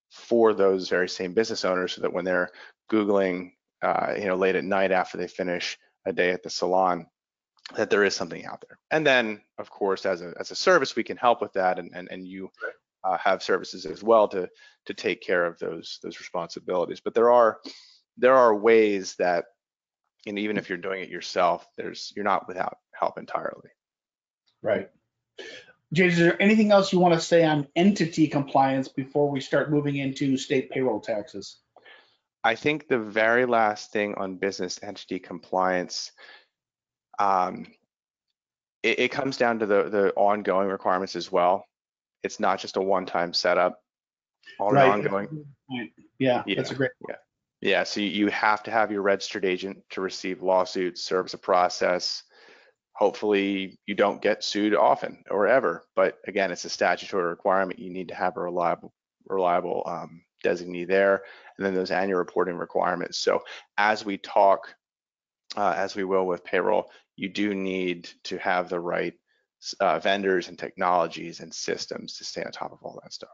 [0.10, 2.50] for those very same business owners, so that when they're
[2.92, 7.06] googling, uh, you know, late at night after they finish a day at the salon
[7.76, 8.80] that there is something out there.
[8.92, 11.92] And then, of course, as a as a service, we can help with that, and
[11.94, 12.50] and and you
[13.04, 14.50] uh, have services as well to
[14.86, 17.00] to take care of those those responsibilities.
[17.00, 17.60] But there are
[18.18, 19.46] there are ways that,
[20.26, 23.70] and even if you're doing it yourself, there's you're not without help entirely.
[24.62, 24.90] Right.
[25.94, 29.72] James, is there anything else you want to say on entity compliance before we start
[29.72, 31.58] moving into state payroll taxes?
[32.44, 36.12] I think the very last thing on business entity compliance,
[37.18, 37.66] um,
[38.84, 41.66] it, it, comes down to the, the ongoing requirements as well.
[42.24, 43.82] It's not just a one-time setup.
[44.60, 44.90] All right.
[44.90, 45.46] ongoing.
[46.18, 46.92] Yeah, yeah, that's a great.
[47.08, 47.16] Yeah,
[47.62, 47.84] yeah.
[47.84, 52.24] So you have to have your registered agent to receive lawsuits, service a process.
[53.00, 55.86] Hopefully, you don't get sued often or ever.
[55.96, 57.80] But again, it's a statutory requirement.
[57.80, 58.92] You need to have a reliable,
[59.26, 61.24] reliable um, designee there,
[61.58, 63.18] and then those annual reporting requirements.
[63.18, 63.40] So
[63.78, 64.76] as we talk,
[65.56, 69.14] uh, as we will with payroll, you do need to have the right
[69.80, 73.30] uh, vendors and technologies and systems to stay on top of all that stuff.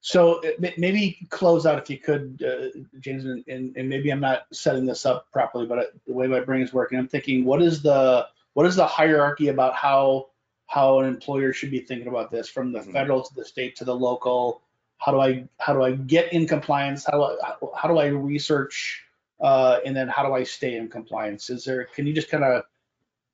[0.00, 4.84] So maybe close out if you could, uh, James, and, and, maybe I'm not setting
[4.84, 8.26] this up properly, but the way my brain is working, I'm thinking, what is the
[8.54, 10.28] what is the hierarchy about how
[10.66, 12.92] how an employer should be thinking about this, from the mm-hmm.
[12.92, 14.62] federal to the state to the local?
[15.04, 17.04] how do I how do I get in compliance?
[17.04, 19.02] How do I how do I research
[19.40, 21.50] uh, and then how do I stay in compliance?
[21.50, 22.64] Is there can you just kind of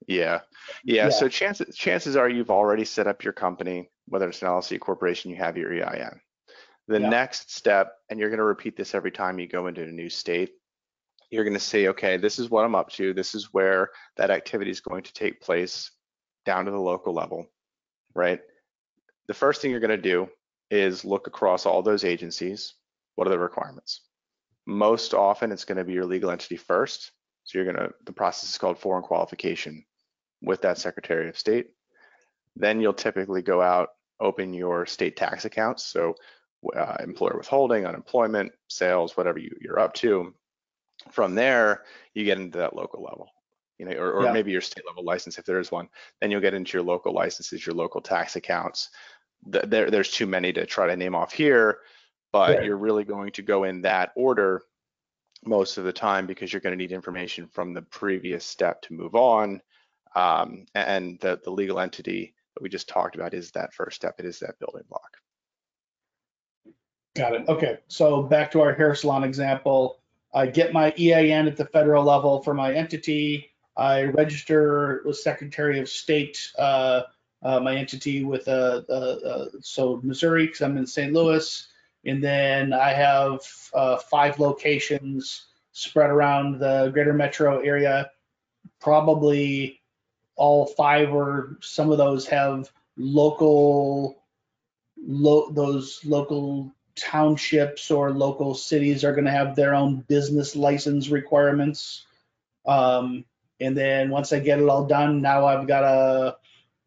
[0.06, 0.40] yeah.
[0.84, 1.04] yeah.
[1.04, 1.08] Yeah.
[1.10, 5.30] So chances chances are you've already set up your company, whether it's an LLC corporation,
[5.30, 6.20] you have your EIN.
[6.88, 7.08] The yeah.
[7.08, 10.08] next step, and you're going to repeat this every time you go into a new
[10.08, 10.54] state,
[11.30, 13.14] you're going to say, okay, this is what I'm up to.
[13.14, 15.90] This is where that activity is going to take place
[16.44, 17.46] down to the local level,
[18.14, 18.40] right?
[19.28, 20.28] The first thing you're going to do
[20.70, 22.74] is look across all those agencies.
[23.14, 24.02] What are the requirements?
[24.66, 27.12] Most often it's going to be your legal entity first.
[27.44, 29.84] So you're going to, the process is called foreign qualification
[30.42, 31.68] with that Secretary of State.
[32.56, 33.90] Then you'll typically go out,
[34.20, 35.86] open your state tax accounts.
[35.86, 36.14] So
[36.76, 40.34] uh, employer withholding, unemployment, sales, whatever you, you're up to.
[41.10, 41.84] From there,
[42.14, 43.28] you get into that local level
[43.78, 44.32] you know, or, or yeah.
[44.32, 45.88] maybe your state level license if there is one.
[46.20, 48.90] Then you'll get into your local licenses, your local tax accounts
[49.52, 51.78] th- there, there's too many to try to name off here,
[52.32, 52.64] but right.
[52.64, 54.62] you're really going to go in that order
[55.44, 58.92] most of the time because you're going to need information from the previous step to
[58.92, 59.60] move on.
[60.14, 64.16] Um, and the, the legal entity that we just talked about is that first step.
[64.18, 65.16] It is that building block.
[67.16, 67.48] Got it.
[67.48, 67.78] Okay.
[67.88, 69.99] So back to our hair salon example.
[70.32, 73.50] I get my EIN at the federal level for my entity.
[73.76, 77.02] I register with Secretary of State uh,
[77.42, 81.12] uh, my entity with uh, uh, uh so Missouri because I'm in St.
[81.12, 81.66] Louis,
[82.04, 83.40] and then I have
[83.74, 88.10] uh, five locations spread around the greater metro area.
[88.80, 89.80] Probably
[90.36, 94.22] all five or some of those have local,
[95.02, 101.08] lo- those local townships or local cities are going to have their own business license
[101.08, 102.06] requirements.
[102.66, 103.24] Um,
[103.60, 106.36] and then once I get it all done, now I've got to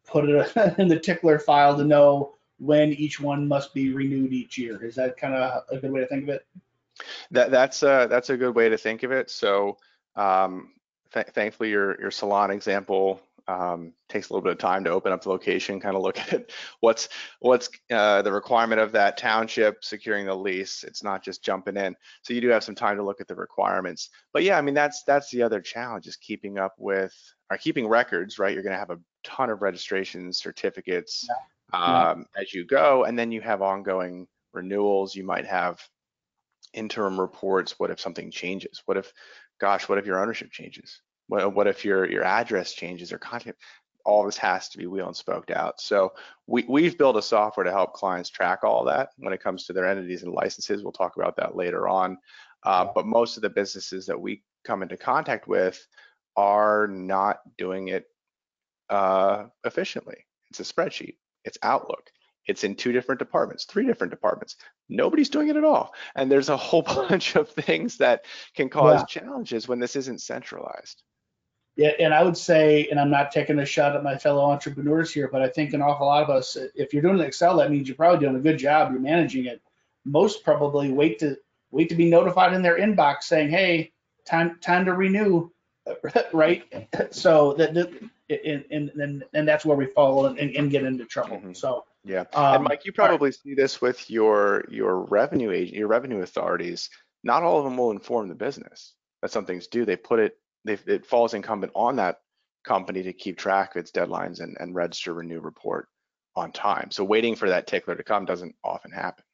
[0.06, 4.56] put it in the tickler file to know when each one must be renewed each
[4.56, 4.84] year.
[4.84, 6.46] Is that kind of a good way to think of it?
[7.32, 9.28] That that's a that's a good way to think of it.
[9.28, 9.78] So
[10.14, 10.70] um,
[11.12, 15.12] th- thankfully your your salon example Um, takes a little bit of time to open
[15.12, 19.84] up the location, kind of look at what's what's uh, the requirement of that township,
[19.84, 20.82] securing the lease.
[20.82, 21.94] It's not just jumping in.
[22.22, 24.08] So you do have some time to look at the requirements.
[24.32, 27.14] But yeah, I mean that's that's the other challenge is keeping up with
[27.50, 28.54] or keeping records, right?
[28.54, 31.28] You're going to have a ton of registrations, certificates
[31.72, 32.10] Yeah.
[32.10, 35.14] um, as you go, and then you have ongoing renewals.
[35.14, 35.86] You might have
[36.72, 37.78] interim reports.
[37.78, 38.82] What if something changes?
[38.86, 39.12] What if,
[39.60, 41.02] gosh, what if your ownership changes?
[41.28, 43.56] What, what if your your address changes or content?
[44.04, 45.80] All this has to be wheel and spoked out.
[45.80, 46.12] So
[46.46, 49.72] we, we've built a software to help clients track all that when it comes to
[49.72, 50.82] their entities and licenses.
[50.82, 52.18] We'll talk about that later on.
[52.64, 55.86] Uh, but most of the businesses that we come into contact with
[56.36, 58.04] are not doing it
[58.90, 60.26] uh, efficiently.
[60.50, 61.16] It's a spreadsheet.
[61.44, 62.10] It's Outlook.
[62.46, 64.56] It's in two different departments, three different departments.
[64.90, 65.94] Nobody's doing it at all.
[66.14, 69.04] And there's a whole bunch of things that can cause Yeah.
[69.22, 71.02] challenges when this isn't centralized.
[71.76, 75.12] Yeah, and I would say, and I'm not taking a shot at my fellow entrepreneurs
[75.12, 77.88] here, but I think an awful lot of us, if you're doing Excel, that means
[77.88, 78.92] you're probably doing a good job.
[78.92, 79.60] You're managing it.
[80.04, 81.36] Most probably wait to
[81.72, 83.92] wait to be notified in their inbox saying, "Hey,
[84.24, 85.50] time time to renew,"
[86.32, 86.62] right?
[87.10, 87.70] So that,
[88.30, 91.38] and, and and that's where we fall and, and get into trouble.
[91.38, 91.56] Mhm.
[91.56, 92.24] So Yeah.
[92.34, 96.90] um, and Mike, you probably see this with your your revenue agent, your revenue authorities.
[97.24, 99.84] Not all of them will inform the business that something's due.
[99.86, 102.20] They put it, it falls incumbent on that
[102.64, 105.88] company to keep track of its deadlines and, and register renew report
[106.34, 106.90] on time.
[106.90, 109.24] So waiting for that tickler to come doesn't often happen.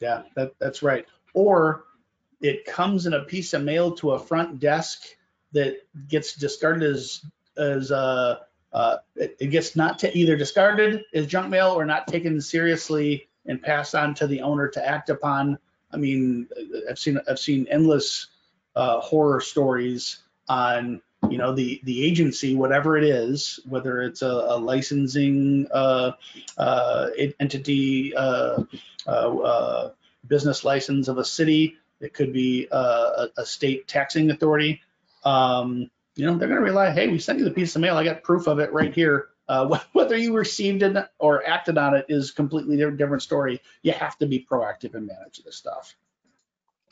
[0.00, 1.06] Yeah, that, that's right.
[1.34, 1.84] Or
[2.40, 5.02] it comes in a piece of mail to a front desk
[5.52, 5.76] that
[6.08, 7.24] gets discarded as,
[7.56, 8.38] as, uh,
[8.72, 13.28] uh, it, it gets not to either discarded as junk mail or not taken seriously
[13.46, 15.58] and passed on to the owner to act upon.
[15.92, 16.48] I mean,
[16.88, 18.28] I've seen, I've seen endless,
[18.74, 21.00] uh, horror stories on,
[21.30, 26.12] you know, the, the agency, whatever it is, whether it's a, a licensing, uh,
[26.58, 28.64] uh, entity, uh,
[29.06, 29.90] uh, uh,
[30.26, 31.76] business license of a city.
[32.00, 34.80] It could be uh, a, a state taxing authority.
[35.24, 37.96] Um, you know, they're going to rely, hey, we sent you the piece of mail.
[37.96, 39.28] I got proof of it right here.
[39.48, 43.60] Uh, whether you received it or acted on it is completely different, different story.
[43.82, 45.94] You have to be proactive and manage this stuff.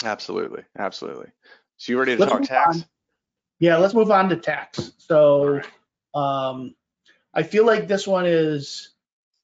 [0.05, 1.29] Absolutely, absolutely.
[1.77, 2.77] So you ready to Let's talk tax?
[2.77, 2.85] on.
[3.61, 4.93] Yeah, let's move on to tax.
[4.99, 5.61] So
[6.15, 6.75] um,
[7.33, 8.95] I feel like this one is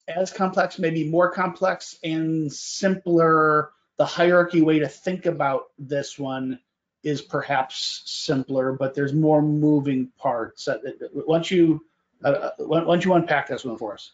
[0.08, 3.70] as complex, maybe more complex and simpler.
[3.98, 6.58] The hierarchy way to think about this one
[7.02, 10.66] is perhaps simpler, but there's more moving parts.
[10.66, 10.78] Uh,
[11.12, 11.84] Once you
[12.24, 14.12] uh, uh, once you unpack this one for us.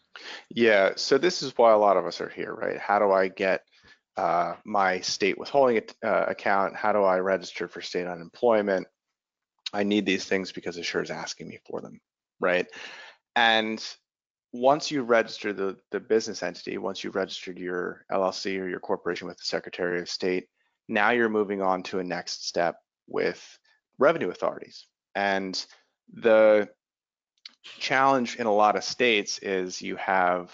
[0.51, 2.79] Yeah, so this is why a lot of us are here, right?
[2.79, 3.63] How do I get
[4.17, 6.75] uh, my state withholding uh, account?
[6.75, 8.89] How do I register for state unemployment?
[9.73, 12.01] I need these things because Asure is asking me for them,
[12.41, 12.67] right?
[13.35, 13.83] And
[14.53, 19.27] once you register the, the business entity, once you've registered your LLC or your corporation
[19.27, 20.49] with the Secretary of State,
[20.89, 23.59] now you're moving on to a next step with
[23.99, 24.87] revenue authorities.
[25.15, 25.65] And
[26.13, 26.69] the
[27.79, 30.53] challenge in a lot of states is you have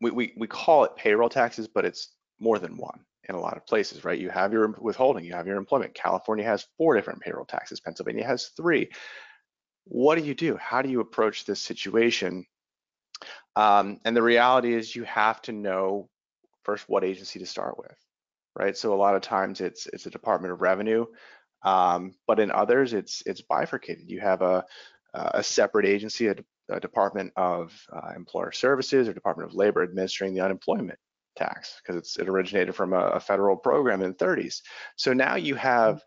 [0.00, 3.56] we, we, we call it payroll taxes, but it's more than one in a lot
[3.56, 4.18] of places, right?
[4.18, 5.94] You have your withholding, you have your employment.
[5.94, 8.90] California has four different payroll taxes, Pennsylvania has three.
[9.84, 10.56] What do you do?
[10.56, 12.44] How do you approach this situation?
[13.56, 16.08] Um, and the reality is you have to know
[16.64, 17.96] first what agency to start with,
[18.54, 18.76] right?
[18.76, 21.06] So a lot of times it's it's a Department of Revenue,
[21.64, 24.10] um, but in others it's it's bifurcated.
[24.10, 24.64] You have a
[25.12, 26.36] a separate agency, a,
[26.68, 30.98] a Department of uh, Employer Services or Department of Labor administering the unemployment
[31.40, 34.60] tax because it originated from a, a federal program in the 30s.
[34.96, 36.02] So now you have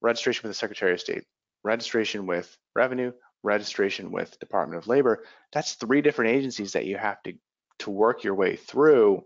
[0.00, 1.24] registration with the Secretary of State,
[1.62, 5.24] registration with Revenue, registration with Department of Labor.
[5.52, 7.34] That's three different agencies that you have to
[7.80, 9.24] to work your way through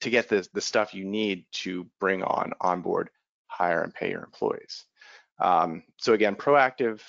[0.00, 3.10] to get the the stuff you need to bring on onboard,
[3.46, 4.84] hire and pay your employees.
[5.40, 7.00] Um, so again, proactive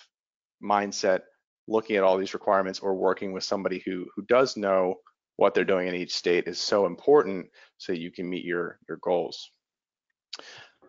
[0.63, 1.22] mindset,
[1.68, 4.96] looking at all these requirements or working with somebody who who does know
[5.38, 8.98] what they're doing in each state is so important so you can meet your your
[8.98, 9.52] goals.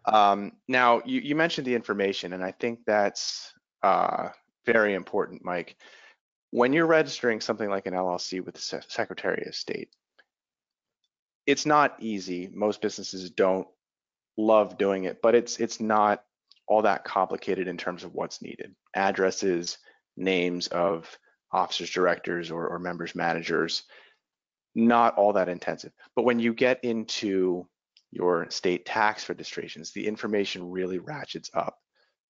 [0.04, 4.28] Um, now you, you mentioned the information and I think that's uh,
[4.64, 5.76] very important, Mike.
[6.50, 9.90] When you're registering something like an LLC with the Secretary of State,
[11.46, 12.48] it's not easy.
[12.52, 13.68] Most businesses don't
[14.36, 16.22] love doing it, but it's it's not
[16.66, 18.74] all that complicated in terms of what's needed.
[18.94, 19.78] Addresses,
[20.16, 21.18] names of
[21.52, 23.84] officers, directors, or, or members, managers,
[24.76, 25.92] not all that intensive.
[26.14, 27.66] But when you get into
[28.12, 31.76] your state tax registrations, the information really ratchets up.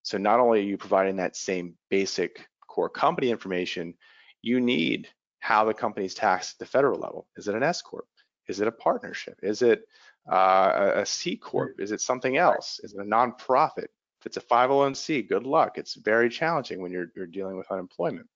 [0.03, 3.95] So not only are you providing that same basic core company information,
[4.43, 5.09] you need
[5.41, 7.27] how the company's taxed at the federal level.
[7.37, 8.07] Is it an S corp?
[8.49, 9.39] Is it a partnership?
[9.43, 9.83] Is it
[10.31, 11.81] uh, a C corp?
[11.81, 12.81] Is it something else?
[12.85, 13.89] Is it a nonprofit?
[14.21, 15.79] If it's a 501c, good luck.
[15.79, 18.29] It's very challenging when you're, you're dealing with unemployment.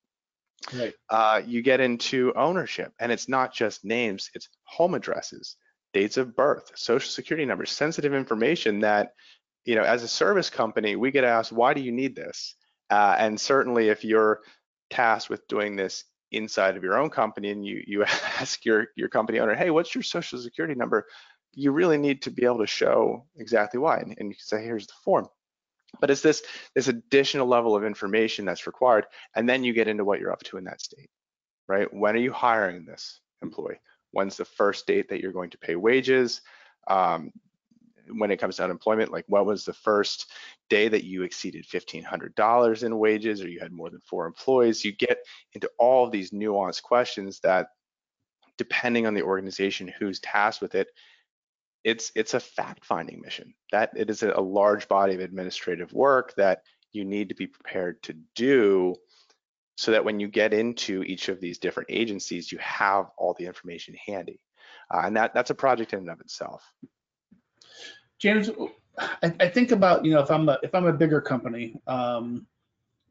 [0.72, 0.94] Right.
[1.08, 5.56] Uh, you get into ownership, and it's not just names; it's home addresses,
[5.92, 9.14] dates of birth, social security numbers, sensitive information that,
[9.64, 12.54] you know, as a service company, we get asked, why do you need this?
[12.90, 14.40] Uh, and certainly, if you're
[14.90, 18.04] tasked with doing this inside of your own company and you you
[18.38, 21.06] ask your your company owner, hey, what's your social security number?
[21.54, 24.62] You really need to be able to show exactly why, and, and you can say,
[24.62, 25.26] here's the form.
[26.00, 26.42] But it's this
[26.74, 30.42] this additional level of information that's required, and then you get into what you're up
[30.44, 31.10] to in that state,
[31.68, 31.92] right?
[31.92, 33.80] When are you hiring this employee?
[34.12, 36.42] When's the first date that you're going to pay wages?
[36.86, 37.32] Um,
[38.12, 40.30] when it comes to unemployment, like what was the first
[40.68, 44.84] day that you exceeded $1,500 in wages or you had more than four employees?
[44.84, 45.18] You get
[45.52, 47.68] into all of these nuanced questions that
[48.58, 50.88] depending on the organization who's tasked with it,
[51.84, 53.54] it's it's a fact-finding mission.
[53.72, 56.62] That it is a large body of administrative work that
[56.92, 58.96] you need to be prepared to do
[59.76, 63.46] so that when you get into each of these different agencies, you have all the
[63.46, 64.40] information handy.
[64.92, 66.62] Uh, and that that's a project in and of itself.
[68.18, 68.50] James,
[68.98, 72.46] I, I, think about you know if I'm a if I'm a bigger company, um,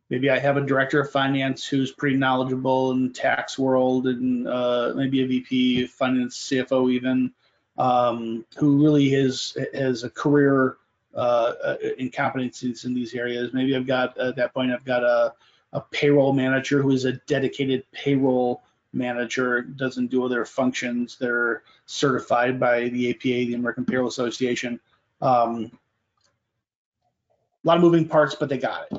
[0.10, 4.48] maybe I have a director of finance who's pretty knowledgeable in the tax world, and
[4.48, 7.34] uh, maybe a VP finance, CFO even,
[7.80, 10.78] um, who really has has a career
[11.16, 13.52] uh, uh, in competencies in these areas.
[13.54, 15.34] Maybe I've got at that point I've got a
[15.74, 21.18] a payroll manager who is a dedicated payroll manager, doesn't do other functions.
[21.20, 24.80] They're certified by the APA, the American Payroll Association.
[25.22, 25.72] Um,
[27.64, 28.98] a lot of moving parts, but they got it.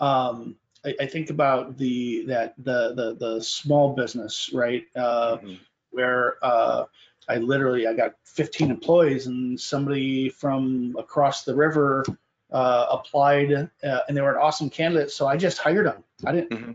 [0.00, 4.84] Um, I, I, think about the that the the the small business, right?
[4.94, 5.54] Uh, mm-hmm.
[5.90, 6.84] Where uh,
[7.28, 12.04] I literally I got 15 employees, and somebody from across the river
[12.50, 15.10] uh, applied, uh, and they were an awesome candidate.
[15.10, 16.04] So I just hired them.
[16.26, 16.50] I didn't.
[16.50, 16.72] Mm-hmm.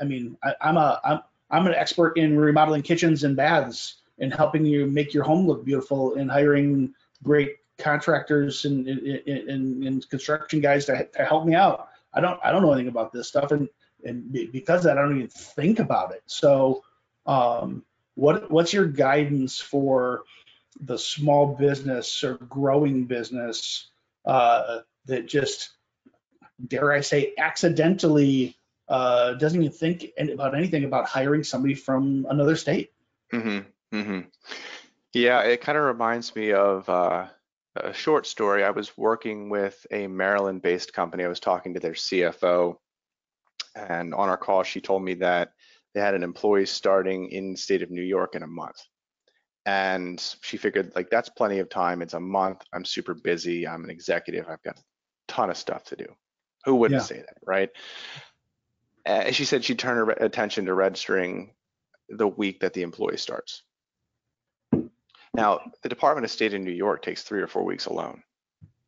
[0.00, 1.20] I mean, I, I'm a I'm
[1.50, 5.64] I'm an expert in remodeling kitchens and baths and helping you make your home look
[5.64, 11.88] beautiful and hiring great contractors and, and, and construction guys to, to help me out.
[12.12, 13.68] I don't I don't know anything about this stuff, and
[14.04, 16.22] and because that I don't even think about it.
[16.26, 16.84] So,
[17.26, 17.84] um,
[18.14, 20.22] what what's your guidance for
[20.80, 23.88] the small business or growing business
[24.24, 25.70] uh, that just
[26.66, 28.56] dare I say accidentally
[28.88, 32.92] uh, doesn't even think about anything about hiring somebody from another state?
[33.32, 33.96] Mm-hmm.
[33.96, 34.20] Mm-hmm.
[35.12, 36.88] Yeah, it kind of reminds me of.
[36.88, 37.26] Uh
[37.76, 38.64] a short story.
[38.64, 41.24] I was working with a Maryland based company.
[41.24, 42.76] I was talking to their CFO,
[43.74, 45.52] and on our call, she told me that
[45.94, 48.80] they had an employee starting in the state of New York in a month.
[49.64, 52.02] And she figured, like, that's plenty of time.
[52.02, 52.62] It's a month.
[52.72, 53.66] I'm super busy.
[53.66, 54.46] I'm an executive.
[54.48, 54.82] I've got a
[55.28, 56.06] ton of stuff to do.
[56.64, 57.06] Who wouldn't yeah.
[57.06, 57.70] say that, right?
[59.06, 61.54] And she said she'd turn her attention to registering
[62.08, 63.62] the week that the employee starts.
[65.34, 68.22] Now, the Department of State in New York takes three or four weeks alone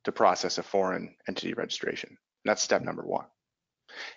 [0.05, 2.17] to process a foreign entity registration.
[2.45, 3.27] That's step number one.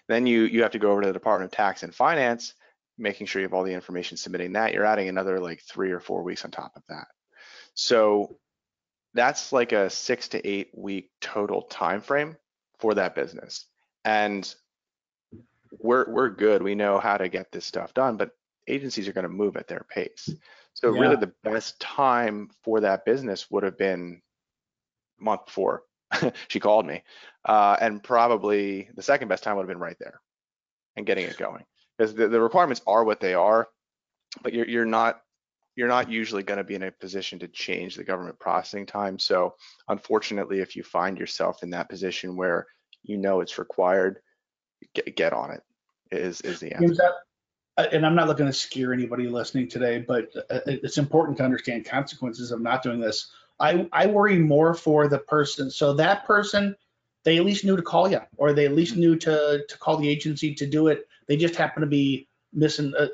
[0.08, 2.54] Then you you have to go over to the Department of Tax and Finance,
[3.00, 4.74] making sure you have all the information, submitting that.
[4.74, 7.08] You're adding another like three or four weeks on top of that.
[7.74, 8.38] So
[9.14, 12.38] that's like a six to eight week total time frame
[12.80, 13.66] for that business.
[14.06, 14.54] And
[15.80, 16.62] we're we're good.
[16.62, 18.32] We know how to get this stuff done, but
[18.68, 20.30] agencies are going to move at their pace.
[20.74, 21.02] So yeah.
[21.02, 24.22] really the best time for that business would have been
[25.20, 25.84] month before
[26.48, 27.04] she called me.
[27.46, 30.20] Uh, and probably the second best time would have been right there
[30.96, 31.64] and getting it going.
[32.00, 33.68] Because the, the requirements are what they are,
[34.42, 35.22] but you're, you're not
[35.76, 39.20] you're not usually going to be in a position to change the government processing time.
[39.20, 39.56] So
[39.88, 42.66] unfortunately, if you find yourself in that position where
[43.04, 44.20] you know it's required,
[44.96, 45.62] get, get on it
[46.12, 47.14] is is the answer
[47.92, 51.86] and I'm not looking to scare anybody listening today, but uh, it's important to understand
[51.86, 53.32] consequences of not doing this.
[53.60, 55.70] I, I worry more for the person.
[55.70, 56.76] So that person,
[57.24, 59.98] they at least knew to call you, or they at least knew to to call
[59.98, 61.08] the agency to do it.
[61.30, 63.08] They just happen to be missing, uh,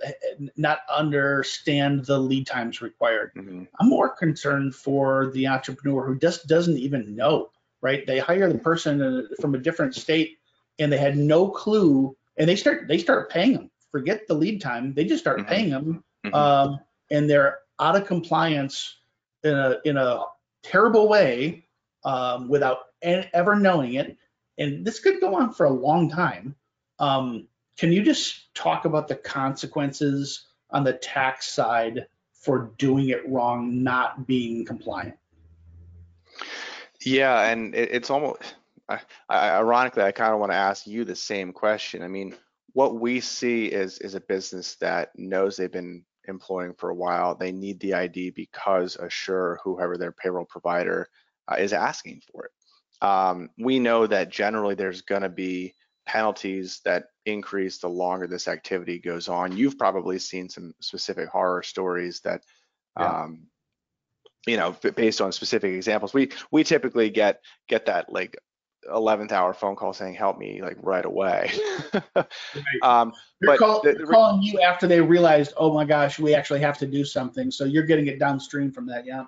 [0.58, 3.32] not understand the lead times required.
[3.38, 3.66] Mm-hmm.
[3.80, 7.50] I'm more concerned for the entrepreneur who just doesn't even know.
[7.82, 8.08] Right?
[8.08, 10.40] They hire the person from a different state,
[10.80, 14.60] and they had no clue, and they start they start paying them forget the lead
[14.60, 14.94] time.
[14.94, 15.48] They just start mm-hmm.
[15.48, 16.36] paying them, mm-hmm.
[16.36, 16.80] um,
[17.12, 18.98] and they're out of compliance
[19.46, 20.22] in a in a
[20.64, 21.66] terrible way
[22.04, 24.18] um, without ever knowing it.
[24.58, 26.56] And this could go on for a long time.
[27.00, 27.48] Um,
[27.78, 33.84] can you just talk about the consequences on the tax side for doing it wrong,
[33.84, 35.16] not being compliant?
[37.02, 38.56] Yeah, and it, it's almost
[38.88, 39.00] I,
[39.30, 42.04] I, ironically, I kind of want to ask you the same question.
[42.04, 42.36] I mean,
[42.74, 47.36] what we see is is a business that knows they've been employing for a while.
[47.36, 51.08] They need the ID because Asure, whoever their payroll provider,
[51.48, 52.52] uh, is asking for it.
[53.06, 55.74] Um, we know that generally there's going to be
[56.06, 59.56] penalties that increase the longer this activity goes on.
[59.56, 62.44] You've probably seen some specific horror stories that,
[63.00, 63.24] yeah.
[63.24, 63.48] um,
[64.48, 66.14] you know, based on specific examples.
[66.14, 68.38] We we typically get get that like
[68.90, 71.52] 11th hour phone call saying help me like right away
[72.16, 72.28] right.
[72.84, 76.60] um, they're, call, the, they're, calling you after they realized oh my gosh we actually
[76.60, 79.26] have to do something so you're getting it downstream from that yeah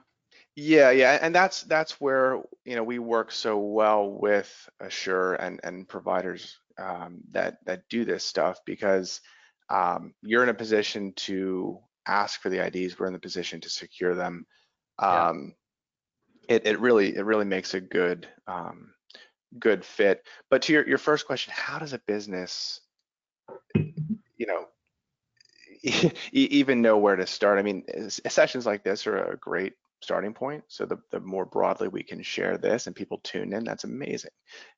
[0.55, 5.59] yeah yeah and that's that's where you know we work so well with Asure and
[5.63, 9.21] and providers um, that that do this stuff because
[9.69, 13.69] um, you're in a position to ask for the ids we're in the position to
[13.69, 14.45] secure them
[14.99, 15.53] um,
[16.49, 16.55] yeah.
[16.55, 18.93] it, it really it really makes a good um,
[19.59, 20.23] good fit.
[20.49, 22.81] But to your, your first question, how does a business,
[23.75, 24.65] you know,
[26.31, 27.59] even know where to start?
[27.59, 30.63] I mean, sessions like this are a great starting point.
[30.67, 34.31] So the, the more broadly we can share this and people tune in, that's amazing.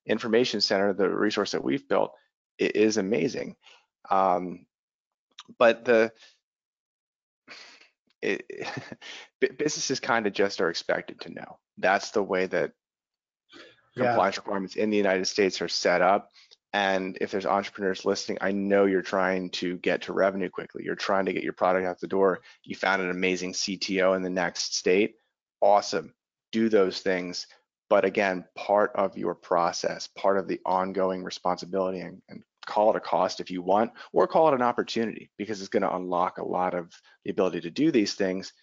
[0.06, 2.14] Information Center, the resource that we've built,
[2.58, 3.56] it is amazing.
[4.10, 4.66] Um,
[5.58, 6.12] but the
[8.22, 8.46] it,
[9.58, 11.60] businesses kind of just are expected to know.
[11.78, 12.72] That's the way that
[13.96, 16.30] compliance requirements in the United States are set up.
[16.72, 20.84] And if there's entrepreneurs listening, I know you're trying to get to revenue quickly.
[20.86, 22.42] You're trying to get your product out the door.
[22.64, 25.16] You found an amazing CTO in the next state.
[25.62, 26.14] Awesome.
[26.52, 27.48] Do those things.
[27.90, 32.96] But again, part of your process, part of the ongoing responsibility, and, and call it
[32.96, 36.38] a cost if you want, or call it an opportunity because it's going to unlock
[36.38, 36.94] a lot of
[37.26, 38.54] the ability to do these things,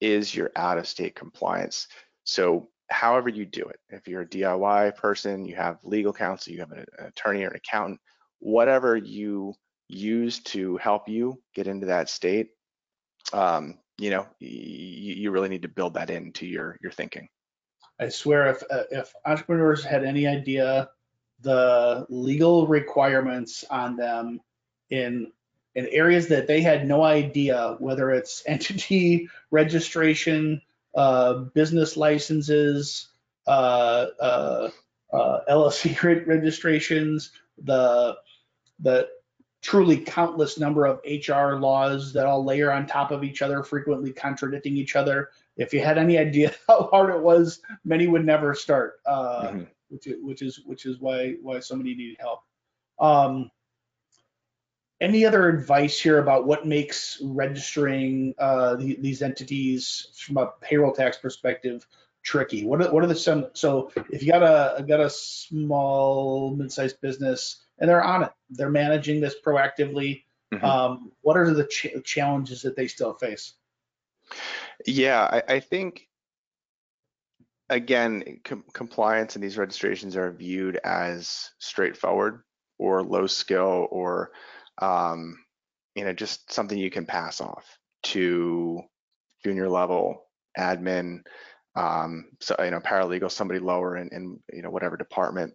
[0.00, 1.88] is your out of state compliance.
[2.22, 3.78] So however you do it.
[3.88, 7.56] If you're a DIY person, you have legal counsel, you have an, attorney or an
[7.56, 8.00] accountant,
[8.38, 9.54] whatever you
[9.88, 12.50] use to help you get into that state,
[13.32, 17.28] um, you know, you, you really need to build that into your your thinking.
[17.98, 20.90] I swear, if uh, if entrepreneurs had any idea
[21.40, 24.40] the legal requirements on them
[24.90, 25.32] in
[25.74, 30.62] in areas that they had no idea, whether it's entity registration,
[31.54, 33.08] business licenses,
[33.46, 34.70] uh, uh,
[35.12, 37.30] uh LLC registrations,
[37.62, 38.16] the
[38.80, 39.08] the
[39.62, 44.12] truly countless number of HR laws that all layer on top of each other, frequently
[44.12, 45.30] contradicting each other.
[45.56, 49.62] If you had any idea how hard it was, many would never start, uh, mm-hmm.
[49.88, 52.40] which, is, which is which is why why somebody needed help.
[52.98, 53.50] Um,
[55.00, 60.92] any other advice here about what makes registering uh, the, these entities from a payroll
[60.92, 61.86] tax perspective
[62.22, 62.64] tricky?
[62.64, 63.48] What are, what are the some?
[63.52, 68.70] So if you got a got a small mid-sized business and they're on it, they're
[68.70, 70.24] managing this proactively.
[70.52, 70.64] Mm-hmm.
[70.64, 73.54] Um, what are the ch- challenges that they still face?
[74.86, 76.08] Yeah, I, I think
[77.68, 82.42] again, com- compliance and these registrations are viewed as straightforward
[82.78, 84.30] or low skill or
[84.80, 85.38] um,
[85.94, 88.82] you know, just something you can pass off to
[89.44, 90.26] junior level
[90.58, 91.20] admin,
[91.74, 95.54] um, so you know, paralegal, somebody lower in, in you know whatever department.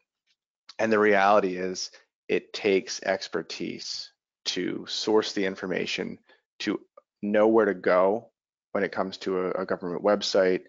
[0.79, 1.91] And the reality is,
[2.27, 4.11] it takes expertise
[4.45, 6.17] to source the information,
[6.59, 6.79] to
[7.21, 8.31] know where to go
[8.71, 10.61] when it comes to a, a government website,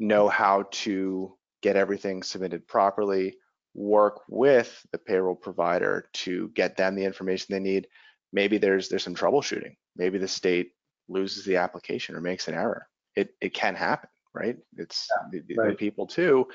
[0.00, 3.36] know how to get everything submitted properly,
[3.74, 7.88] work with the payroll provider to get them the information they need.
[8.32, 9.76] Maybe there's there's some troubleshooting.
[9.96, 10.72] Maybe the state
[11.08, 12.88] loses the application or makes an error.
[13.16, 14.56] It it can happen, right?
[14.76, 15.70] It's yeah, the, right.
[15.70, 16.48] the, people too.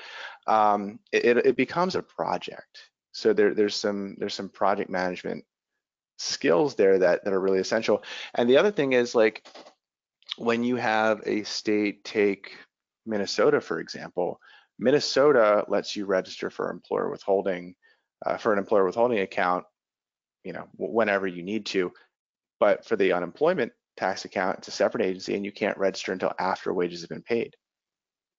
[0.46, 2.90] Um, it, it becomes a project.
[3.12, 5.44] So there there's some there's some project management
[6.18, 8.02] skills there that that are really essential.
[8.34, 9.46] And the other thing is like
[10.36, 12.56] when you have a state take
[13.06, 14.40] Minnesota, for example,
[14.78, 17.74] Minnesota lets you register for employer withholding
[18.24, 19.64] uh, for an employer withholding account,
[20.44, 21.92] you know, whenever you need to.
[22.60, 26.32] But for the unemployment tax account, it's a separate agency, and you can't register until
[26.38, 27.54] after wages have been paid.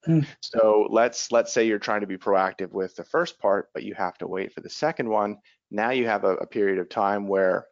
[0.08, 0.26] Mm.
[0.42, 3.94] So let's let's say you're trying to be proactive with the first part, but you
[3.96, 5.38] have to wait for the second one.
[5.72, 7.66] Now you have a, a period of time where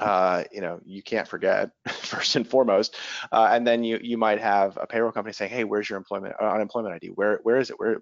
[0.00, 2.96] uh, you know, you can't forget first and foremost.
[3.30, 6.34] Uh, and then you you might have a payroll company saying, "Hey, where's your employment
[6.40, 7.08] uh, unemployment ID?
[7.08, 7.78] Where where is it?
[7.78, 8.00] Where?"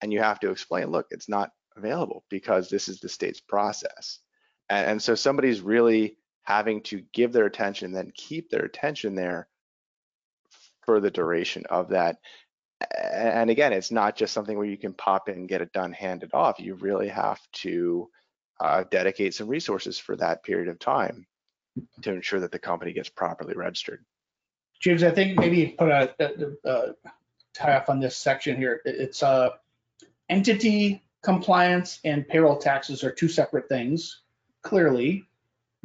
[0.00, 4.20] And you have to explain, "Look, it's not available because this is the state's process."
[4.68, 9.48] And, and so somebody's really having to give their attention, then keep their attention there
[10.84, 12.18] for the duration of that.
[13.00, 16.24] And again, it's not just something where you can pop in get it done, hand
[16.24, 16.58] it off.
[16.58, 18.10] You really have to
[18.60, 21.26] uh, dedicate some resources for that period of time
[22.02, 24.04] to ensure that the company gets properly registered.
[24.80, 26.94] James, I think maybe put a, a, a
[27.54, 28.80] tie off on this section here.
[28.84, 29.50] It- It's uh,
[30.28, 34.20] entity compliance and payroll taxes are two separate things,
[34.62, 35.24] clearly.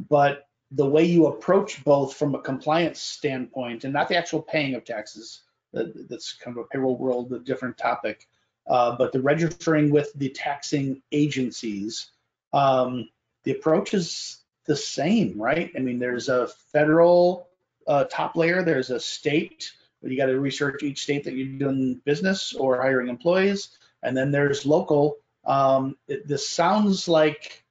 [0.10, 4.76] But the way you approach both from a compliance standpoint and not the actual paying
[4.76, 5.42] of taxes,
[5.74, 8.28] that, that's kind of a payroll world, a different topic.
[8.68, 12.10] Uh, but the registering with the taxing agencies,
[12.52, 13.08] um,
[13.44, 15.72] the approach is the same, right?
[15.76, 17.50] I mean, there's a federal
[17.88, 21.58] uh, top layer, there's a state, but you got to research each state that you're
[21.58, 23.70] doing business or hiring employees,
[24.04, 25.18] and then there's local.
[25.46, 27.64] Um, it, this sounds like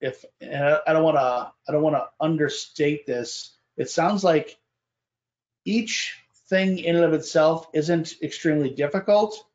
[0.00, 3.56] if I don't want to I don't want to understate this.
[3.76, 4.58] It sounds like
[5.64, 9.46] each thing in and of itself isn't extremely difficult,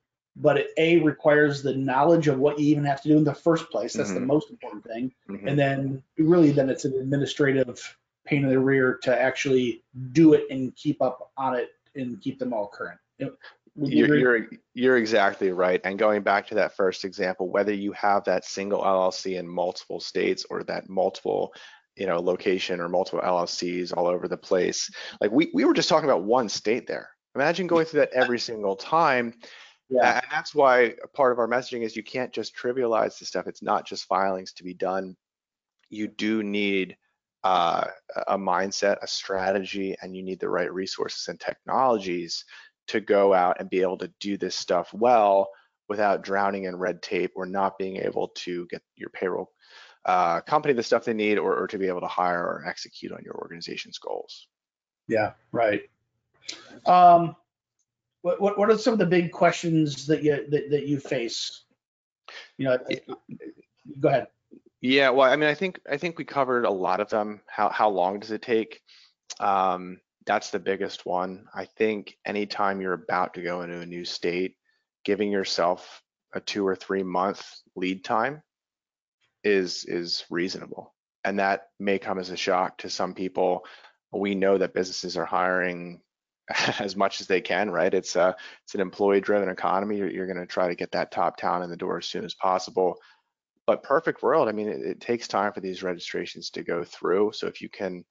[0.42, 3.34] but it a requires the knowledge of what you even have to do in the
[3.34, 3.94] first place.
[3.94, 4.28] That's the Mhm.
[4.28, 5.48] most important thing Mhm.
[5.48, 10.46] and then really then it's an administrative pain in the rear to actually do it
[10.50, 13.00] and keep up on it and keep them all current.
[13.18, 13.36] You
[13.76, 15.80] You're, you're you're exactly right.
[15.84, 20.00] And going back to that first example, whether you have that single LLC in multiple
[20.00, 21.54] states or that multiple,
[21.96, 24.90] you know, location or multiple LLCs all over the place,
[25.22, 27.10] like we we were just talking about one state there.
[27.36, 29.34] Imagine going through that every single time.
[29.90, 33.48] Yeah, And that's why part of our messaging is you can't just trivialize this stuff.
[33.48, 35.16] It's not just filings to be done.
[35.90, 36.98] You do need
[37.44, 37.86] uh,
[38.28, 42.44] a mindset, a strategy, and you need the right resources and technologies
[42.88, 45.50] to go out and be able to do this stuff well
[45.88, 49.52] without drowning in red tape or not being able to get your payroll
[50.06, 53.12] uh, company the stuff they need or, or to be able to hire or execute
[53.12, 54.48] on your organization's goals.
[55.08, 55.82] yeah, right.
[56.86, 57.36] Um,
[58.22, 61.64] what, what, what are some of the big questions that you, that, that you face?
[62.58, 62.78] You know,
[64.00, 64.28] go ahead.
[64.82, 67.42] Yeah, well, I mean, I think I think we covered a lot of them.
[67.48, 68.82] How how long does it take?
[69.40, 71.46] Um, that's the biggest one.
[71.54, 74.56] I think anytime you're about to go into a new state,
[75.04, 76.02] giving yourself
[76.34, 77.44] a two or three month
[77.76, 78.44] lead time
[79.44, 80.94] is is reasonable,
[81.24, 83.66] and that may come as a shock to some people.
[84.12, 86.02] We know that businesses are hiring
[86.80, 87.94] as much as they can, right?
[87.94, 89.98] It's a it's an employee driven economy.
[89.98, 92.26] You're, you're going to try to get that top talent in the door as soon
[92.26, 92.98] as possible.
[93.66, 97.34] But perfect world i mean it, it, takes time for these registrations to go through.
[97.34, 98.06] So if you can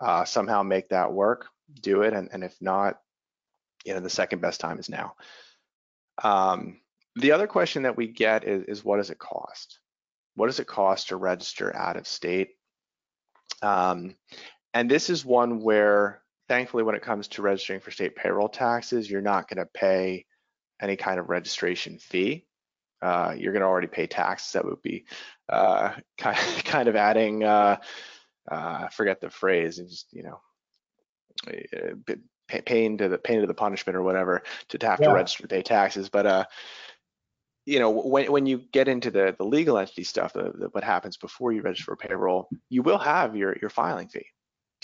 [0.00, 1.48] uh, somehow make that work
[1.82, 2.12] do it.
[2.14, 2.98] And, and if not
[3.84, 5.14] you know the second best time is now.
[6.22, 6.80] Um,
[7.14, 9.78] the other question that we get is, is what does it cost?
[10.34, 12.50] What does it cost to register out of state?
[13.62, 14.16] Um,
[14.74, 19.10] and this is one where thankfully when it comes to registering for state payroll taxes
[19.10, 20.24] you're not going to pay
[20.80, 22.46] any kind of registration fee
[23.02, 24.52] uh, you're going to already pay taxes.
[24.52, 25.04] That would be
[25.48, 27.78] uh, kind of, kind of adding, uh,
[28.50, 30.40] uh, forget the phrase, just you know,
[32.48, 35.08] pain to the pain to the punishment or whatever to have Yeah.
[35.08, 36.08] to register to pay taxes.
[36.08, 36.44] But uh,
[37.64, 40.84] you know, when when you get into the the legal entity stuff, the, the, what
[40.84, 44.26] happens before you register for payroll, you will have your your filing fee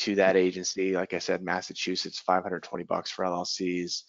[0.04, 0.92] to that agency.
[0.92, 4.02] Like I said, Massachusetts 520 bucks for LLCs.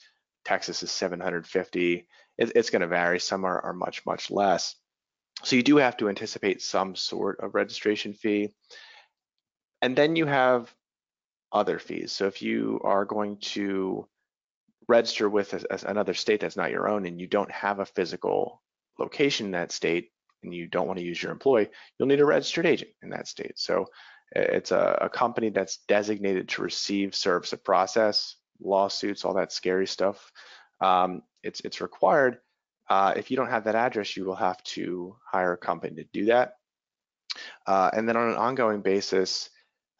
[0.45, 3.19] Texas is 750 it, it's going to vary.
[3.19, 4.75] Some are, are much, much less.
[5.43, 8.53] So you do have to anticipate some sort of registration fee.
[9.81, 10.73] And then you have
[11.51, 12.11] other fees.
[12.11, 14.07] So if you are going to
[14.87, 17.85] register with a, a, another state that's not your own and you don't have a
[17.85, 18.61] physical
[18.99, 20.11] location in that state
[20.43, 23.27] and you don't want to use your employee, you'll need a registered agent in that
[23.27, 23.53] state.
[23.57, 23.87] So
[24.35, 29.87] it's a, a company that's designated to receive service of process, lawsuits, all that scary
[29.87, 30.31] stuff.
[30.81, 32.39] Um, it's it's required.
[32.89, 36.09] Uh, if you don't have that address, you will have to hire a company to
[36.11, 36.55] do that.
[37.65, 39.49] Uh, and then on an ongoing basis,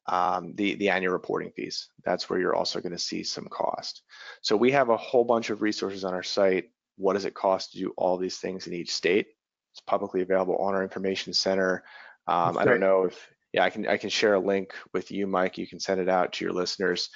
[0.08, 1.90] um, the the annual reporting fees.
[2.04, 4.02] That's where you're also going to see some cost.
[4.42, 6.66] So we have a whole bunch of resources on our site.
[6.98, 9.28] What does it cost to do all these things in each state?
[9.72, 11.84] It's publicly available on our information center.
[12.28, 15.28] Um, I don't know if yeah, I can I can share a link with you,
[15.28, 15.58] Mike.
[15.58, 17.10] You can send it out to your listeners.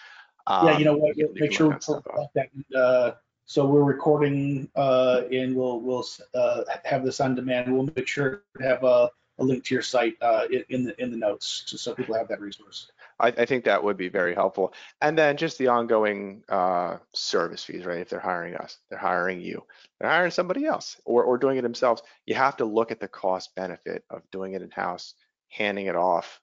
[0.45, 3.11] Um, Yeah, you know what, we can- we make sure, look that uh,
[3.45, 7.73] so we're recording, uh, and we'll, we'll, uh, have this on demand.
[7.73, 9.09] We'll make sure to have a,
[9.39, 12.13] a link to your site, uh, in, in the, in the notes, just so people
[12.15, 12.91] have that resource.
[13.19, 14.73] I, I think that would be very helpful.
[15.01, 18.01] And then just the ongoing uh, service fees, right?
[18.01, 19.63] If they're hiring us, they're hiring you,
[19.99, 22.01] they're hiring somebody else or, or doing it themselves.
[22.25, 25.13] You have to look at the cost benefit of doing it in house
[25.49, 26.39] handing it off.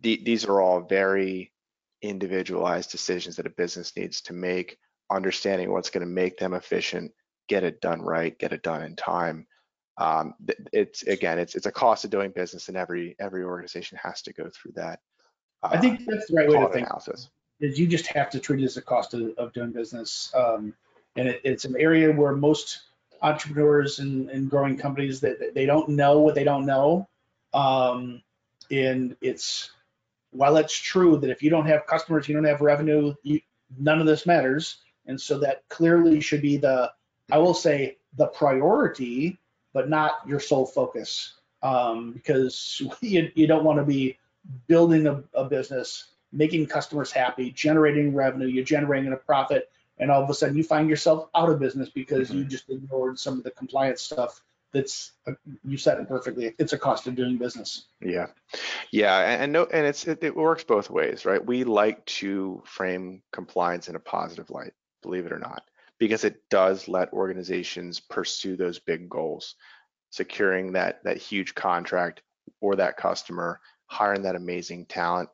[0.00, 1.52] The, these are all very
[2.02, 4.78] individualized decisions that a business needs to make,
[5.10, 7.12] understanding what's going to make them efficient,
[7.48, 9.46] get it done right, get it done in time.
[9.98, 10.34] Um,
[10.72, 14.32] it's again, it's it's a cost of doing business, and every every organization has to
[14.32, 15.00] go through that.
[15.62, 16.86] Uh, I think that's the right way to think.
[16.86, 17.30] Analysis.
[17.60, 20.74] Is you just have to treat it as a cost of, of doing business, um,
[21.16, 22.82] and it, it's an area where most
[23.22, 27.08] entrepreneurs and, and growing companies that, they don't know what they don't know,
[27.54, 28.22] um,
[28.70, 29.70] and it's
[30.30, 33.40] while it's true that if you don't have customers, you don't have revenue, you,
[33.78, 34.78] none of this matters.
[35.06, 36.92] And so that clearly should be the,
[37.30, 39.38] I will say, the priority,
[39.72, 41.34] but not your sole focus.
[41.62, 44.18] Um, because you, you don't want to be
[44.66, 50.22] building a, a business, making customers happy, generating revenue, you're generating a profit, and all
[50.22, 52.38] of a sudden you find yourself out of business because mm-hmm.
[52.38, 54.42] you just ignored some of the compliance stuff
[54.76, 55.32] that's uh,
[55.64, 57.86] you said it perfectly it's a cost of doing business.
[58.00, 58.26] Yeah.
[58.92, 61.44] Yeah and, and no and it's it, it, works both ways right?
[61.44, 64.72] We like to frame compliance in a positive light
[65.02, 65.62] believe it or not
[65.98, 69.54] because it does let organizations pursue those big goals.
[70.10, 72.22] Securing that that huge contract
[72.60, 75.28] or that customer hiring that amazing talent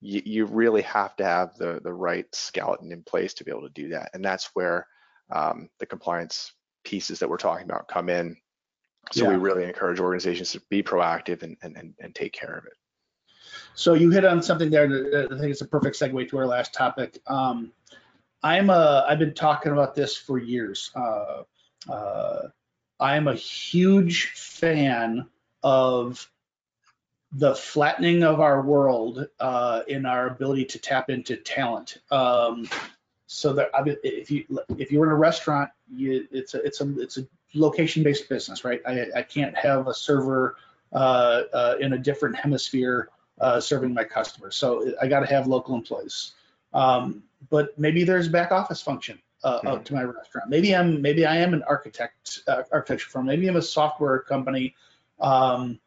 [0.00, 3.62] you, you really have to have the the right skeleton in place to be able
[3.62, 4.10] to do that.
[4.14, 4.86] And that's where
[5.32, 6.52] um, the compliance
[6.84, 8.36] pieces that we're talking about come in
[9.12, 9.30] so yeah.
[9.30, 12.72] we really encourage organizations to be proactive and, and, and, and, take care of it.
[13.74, 16.46] So you hit on something there that I think it's a perfect segue to our
[16.46, 17.18] last topic.
[17.26, 17.72] Um,
[18.42, 20.90] I'm a, I've been talking about this for years.
[20.94, 21.42] Uh,
[21.88, 22.48] uh,
[23.00, 25.26] I am a huge fan
[25.62, 26.30] of
[27.32, 31.98] the flattening of our world uh, in our ability to tap into talent.
[32.10, 32.68] Um,
[33.26, 33.70] so that
[34.04, 34.44] if you
[34.78, 38.80] if you're in a restaurant, you, it's a it's a it's a location-based business, right?
[38.86, 40.56] I, I can't have a server
[40.92, 43.08] uh, uh, in a different hemisphere
[43.40, 44.56] uh, serving my customers.
[44.56, 46.34] So I got to have local employees.
[46.72, 49.82] Um, but maybe there's back office function uh, mm-hmm.
[49.82, 50.48] to my restaurant.
[50.48, 53.26] Maybe I'm maybe I am an architect uh, architecture firm.
[53.26, 54.74] Maybe I'm a software company.
[55.20, 55.78] Um,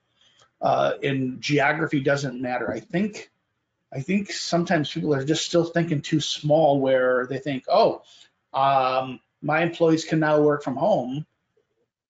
[0.61, 2.72] uh, and geography doesn't matter.
[2.72, 3.32] I think
[3.93, 8.03] I think sometimes people are just still thinking too small, where they think, oh,
[8.53, 11.26] um, my employees can now work from home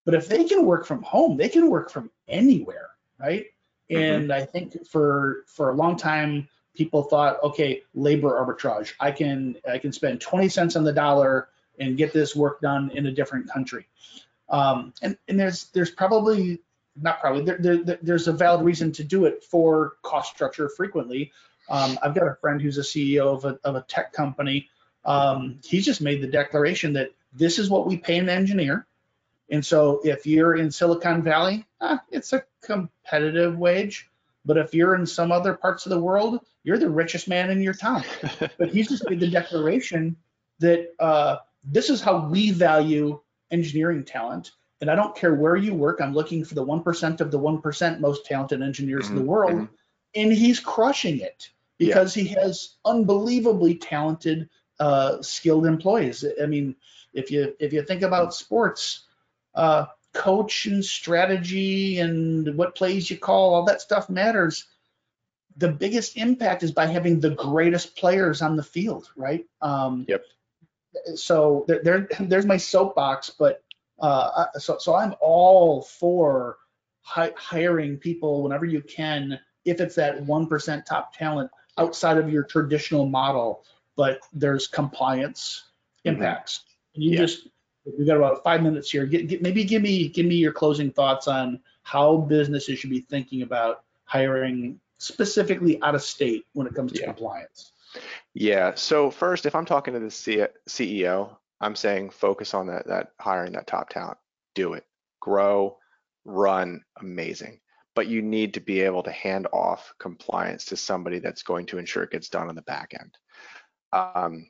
[0.08, 3.48] but if they can work from home, they can work from anywhere, right?
[3.92, 4.02] Mm-hmm.
[4.02, 8.94] And I think for for a long time, people thought, okay, labor arbitrage.
[9.02, 12.90] I can I can spend 20 cents on the dollar and get this work done
[12.92, 13.86] in a different country.
[14.48, 16.62] Um, and and there's there's probably
[16.96, 21.34] not probably there, there, there's a valid reason to do it for cost structure frequently.
[21.70, 24.70] Um, I've got a friend who's a CEO of a, of a tech company.
[25.04, 28.88] Um, he's just made the declaration that this is what we pay an engineer.
[29.50, 34.10] And so if you're in Silicon Valley, eh, it's a competitive wage.
[34.46, 37.62] But if you're in some other parts of the world, you're the richest man in
[37.62, 38.04] your town.
[38.58, 40.16] but he's just made the declaration
[40.60, 43.20] that uh, this is how we value
[43.52, 44.52] engineering talent.
[44.80, 48.00] And I don't care where you work, I'm looking for the 1% of the 1%
[48.00, 49.12] most talented engineers mm-hmm.
[49.12, 49.30] in the mm-hmm.
[49.30, 49.54] world.
[49.54, 49.66] Mm-hmm.
[50.16, 52.24] And he's crushing it because yeah.
[52.24, 56.24] he has unbelievably talented, uh, skilled employees.
[56.42, 56.76] I mean,
[57.14, 59.07] if you if you think about sports,
[59.58, 64.66] uh, coach and strategy and what plays you call, all that stuff matters.
[65.58, 69.46] The biggest impact is by having the greatest players on the field, right?
[69.62, 70.24] Um, yep.
[71.16, 73.64] So there, there, there's my soapbox, but
[74.00, 76.58] uh, so, so I'm all for
[77.02, 81.50] hi- hiring people whenever you can, if it's that 1% top talent
[81.80, 83.64] outside of your traditional model,
[83.96, 85.64] but there's compliance
[86.06, 86.16] mm-hmm.
[86.16, 86.60] impacts.
[86.60, 87.02] Mm-hmm.
[87.02, 87.18] You yeah.
[87.18, 87.48] just
[87.98, 89.06] we've got about five minutes here.
[89.06, 93.02] Get, get, maybe give me give me your closing thoughts on how businesses should be
[93.02, 97.06] thinking about hiring specifically out of state when it comes to yeah.
[97.06, 97.72] compliance.
[98.34, 98.74] Yeah.
[98.76, 103.54] So first, if I'm talking to the CEO, I'm saying focus on that that hiring
[103.54, 104.18] that top talent.
[104.56, 104.86] Do it.
[105.20, 105.78] Grow,
[106.26, 107.60] run, amazing.
[107.96, 111.80] But you need to be able to hand off compliance to somebody that's going to
[111.80, 113.18] ensure it gets done on the back end.
[113.92, 114.48] Um,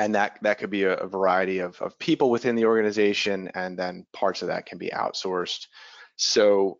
[0.00, 3.78] and that that could be a, a variety of, of people within the organization and
[3.78, 5.66] then parts of that can be outsourced.
[6.16, 6.78] So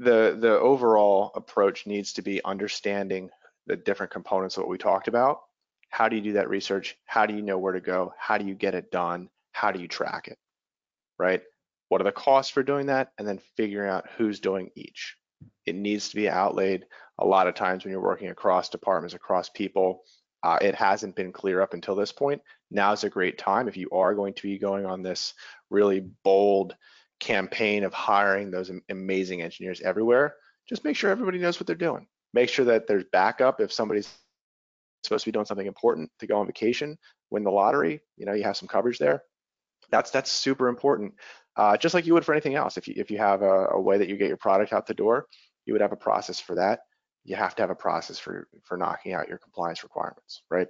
[0.00, 3.30] the the overall approach needs to be understanding
[3.68, 5.42] the different components of what we talked about.
[5.90, 6.96] How do you do that research?
[7.04, 8.12] How do you know where to go?
[8.18, 9.30] How do you get it done?
[9.52, 10.38] How do you track it?
[11.20, 11.42] Right?
[11.88, 13.12] What are the costs for doing that?
[13.16, 15.16] And then figuring out who's doing each.
[15.66, 16.84] It needs to be outlaid.
[17.20, 20.02] A lot of times when you're working across departments across people
[20.46, 22.40] uh, it hasn't been clear up until this point.
[22.70, 25.34] Now is a great time if you are going to be going on this
[25.70, 26.76] really bold
[27.18, 30.36] campaign of hiring those amazing engineers everywhere.
[30.68, 32.06] just make sure everybody knows what they're doing.
[32.32, 34.08] Make sure that there's backup if somebody's
[35.02, 36.96] supposed to be doing something important to go on vacation,
[37.30, 39.24] win the lottery, you know, you have some coverage there.
[39.90, 41.14] That's that's super important.
[41.56, 42.76] Uh, just like you would for anything else.
[42.76, 44.94] If you if you have a, a way that you get your product out the
[44.94, 45.26] door,
[45.64, 46.80] you would have a process for that.
[47.26, 50.68] You have to have a process for for knocking out your compliance requirements, right?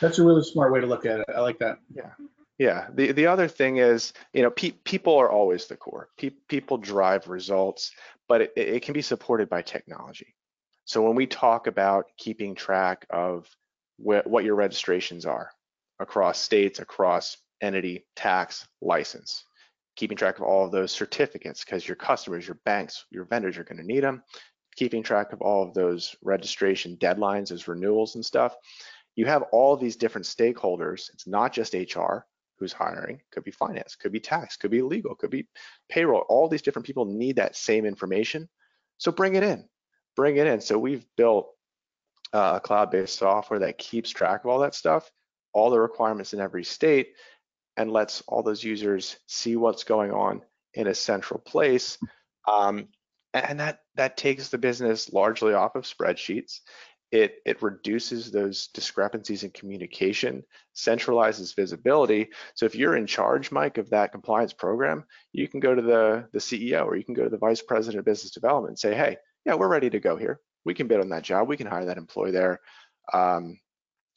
[0.00, 1.26] That's a really smart way to look at it.
[1.34, 1.78] I like that.
[1.94, 2.10] Yeah.
[2.58, 2.88] Yeah.
[2.92, 6.08] The the other thing is, you know, pe- people are always the core.
[6.18, 7.92] Pe- people drive results,
[8.28, 10.34] but it, it can be supported by technology.
[10.84, 13.46] So when we talk about keeping track of
[13.98, 15.50] wh- what your registrations are
[16.00, 19.44] across states, across entity, tax, license,
[19.96, 23.64] keeping track of all of those certificates because your customers, your banks, your vendors are
[23.64, 24.22] going to need them,
[24.78, 28.54] keeping track of all of those registration deadlines as renewals and stuff.
[29.16, 31.10] You have all these different stakeholders.
[31.12, 32.18] It's not just HR
[32.58, 35.48] who's hiring, could be finance, could be tax, could be legal, could be
[35.88, 36.24] payroll.
[36.28, 38.48] All these different people need that same information.
[38.98, 39.68] So bring it in,
[40.14, 40.60] bring it in.
[40.60, 41.50] So we've built
[42.32, 45.10] uh, a cloud-based software that keeps track of all that stuff,
[45.52, 47.14] all the requirements in every state,
[47.76, 50.42] and lets all those users see what's going on
[50.74, 51.98] in a central place.
[52.46, 52.88] Um,
[53.34, 56.60] and that that takes the business largely off of spreadsheets.
[57.10, 60.42] It it reduces those discrepancies in communication,
[60.76, 62.28] centralizes visibility.
[62.54, 66.28] So if you're in charge, Mike, of that compliance program, you can go to the
[66.32, 68.94] the CEO or you can go to the vice president of business development and say,
[68.94, 70.40] hey, yeah, we're ready to go here.
[70.64, 71.48] We can bid on that job.
[71.48, 72.60] We can hire that employee there.
[73.12, 73.58] Um,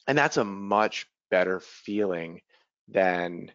[0.06, 2.42] and that's a much better feeling
[2.88, 3.50] than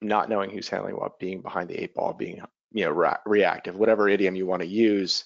[0.00, 2.42] not knowing who's handling what, being behind the eight ball, being
[2.72, 5.24] you know re- reactive, whatever idiom you want to use.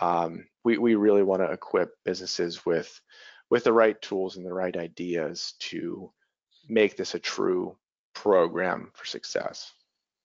[0.00, 3.00] Um, we we really want to equip businesses with
[3.50, 6.12] with the right tools and the right ideas to
[6.68, 7.76] make this a true
[8.14, 9.72] program for success.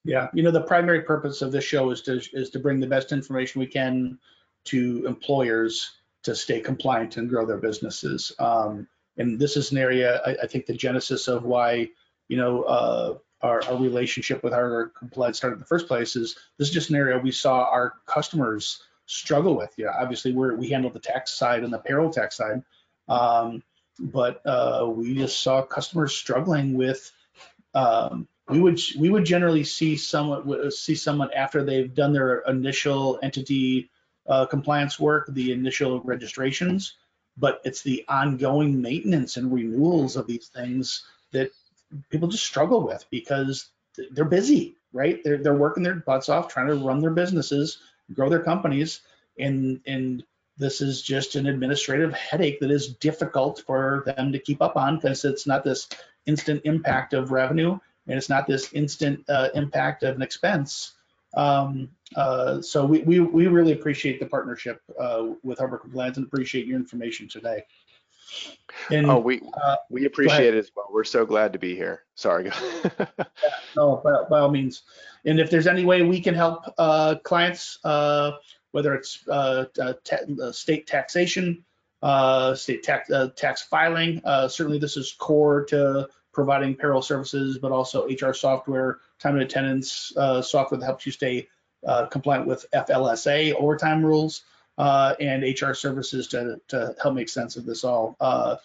[0.04, 2.86] Yeah, you know the primary purpose of this show is to is to bring the
[2.86, 4.18] best information we can
[4.64, 5.92] to employers
[6.24, 8.32] to stay compliant and grow their businesses.
[8.38, 11.90] Um, and this is an area I, I, think the genesis of why
[12.28, 16.36] you know uh, our, our, relationship with Harbor Compliance started in the first place is
[16.58, 19.72] this is just an area we saw our customers struggle with.
[19.76, 22.62] Yeah, obviously we we handle the tax side and the payroll tax side,
[23.08, 23.62] um,
[23.98, 27.10] but uh, we just saw customers struggling with.
[27.74, 33.18] Um, we would we would generally see someone see someone after they've done their initial
[33.22, 33.90] entity
[34.26, 36.94] uh, compliance work, the initial registrations,
[37.36, 41.50] but it's the ongoing maintenance and renewals of these things that
[42.10, 43.68] people just struggle with because
[44.10, 45.20] they're busy, right?
[45.24, 47.78] They're they're working their butts off trying to run their businesses,
[48.12, 49.00] grow their companies,
[49.38, 50.24] and and
[50.58, 54.96] this is just an administrative headache that is difficult for them to keep up on
[54.96, 55.88] because it's not this
[56.26, 60.92] instant impact of revenue and it's not this instant uh, impact of an expense.
[61.34, 66.26] Um, uh, so we, we, we really appreciate the partnership uh, with Harbor Compliance and
[66.26, 67.64] appreciate your information today.
[68.90, 70.88] And, oh, we uh, we appreciate it as well.
[70.90, 72.02] We're so glad to be here.
[72.14, 72.50] Sorry.
[72.84, 73.24] yeah,
[73.76, 74.82] no, by, by, all means.
[75.24, 78.32] And if there's any way we can help uh, clients, uh,
[78.72, 81.64] whether it's uh, ta state taxation,
[82.02, 87.72] uh, state tax uh, tax filing, certainly this is core to providing payroll services, but
[87.72, 90.12] also HR software, time and attendance
[90.42, 91.48] software that helps you stay
[92.10, 94.42] compliant with FLSA overtime rules
[94.78, 98.16] uh, and HR services to, to help make sense of this all.
[98.20, 98.56] Uh,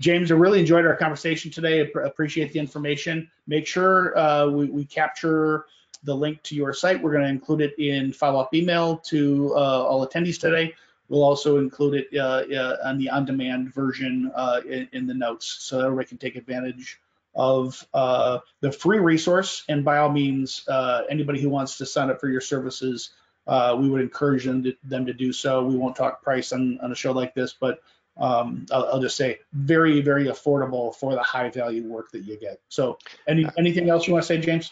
[0.00, 1.88] James, I really enjoyed our conversation today.
[2.04, 3.30] Appreciate the information.
[3.46, 5.66] Make sure uh, we, we, capture
[6.02, 7.00] the link to your site.
[7.00, 10.74] We're going to include it in follow-up email to uh, all attendees today.
[11.08, 14.32] We'll also include it uh, on the on-demand version
[14.66, 16.98] in, in, the notes so that everybody can take advantage
[17.36, 19.62] of the free resource.
[19.68, 20.66] And by all means,
[21.08, 23.10] anybody who wants to sign up for your services
[23.46, 25.64] uh, we would encourage them to, them to do so.
[25.64, 27.80] We won't talk price on, on a show like this, but
[28.16, 32.38] um, I'll, I'll, just say very, very affordable for the high value work that you
[32.38, 32.60] get.
[32.68, 34.70] So any, anything else you want to say, James?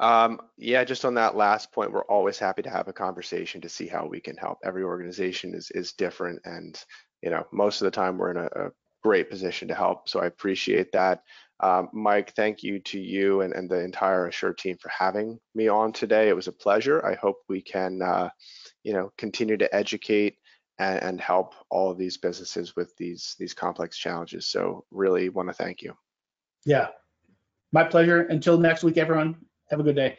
[0.00, 3.68] Um, yeah, just on that last point, we're always happy to have a conversation to
[3.68, 4.58] see how we can help.
[4.64, 6.82] Every organization is, is different and,
[7.22, 8.70] you know, most of the time we're in a, a
[9.02, 10.08] great position to help.
[10.08, 11.22] So I appreciate that.
[11.62, 15.68] Um, Mike, thank you to you and, and, the entire Asure team for having me
[15.68, 16.28] on today.
[16.28, 17.04] It was a pleasure.
[17.04, 18.30] I hope we can, uh,
[18.82, 20.36] you know, continue to educate
[20.78, 24.46] and, and, help all of these businesses with these these complex challenges.
[24.46, 25.92] So really want to thank you.
[26.64, 26.88] Yeah,
[27.72, 28.22] my pleasure.
[28.22, 29.36] Until next week, everyone.
[29.70, 30.18] Have a good day.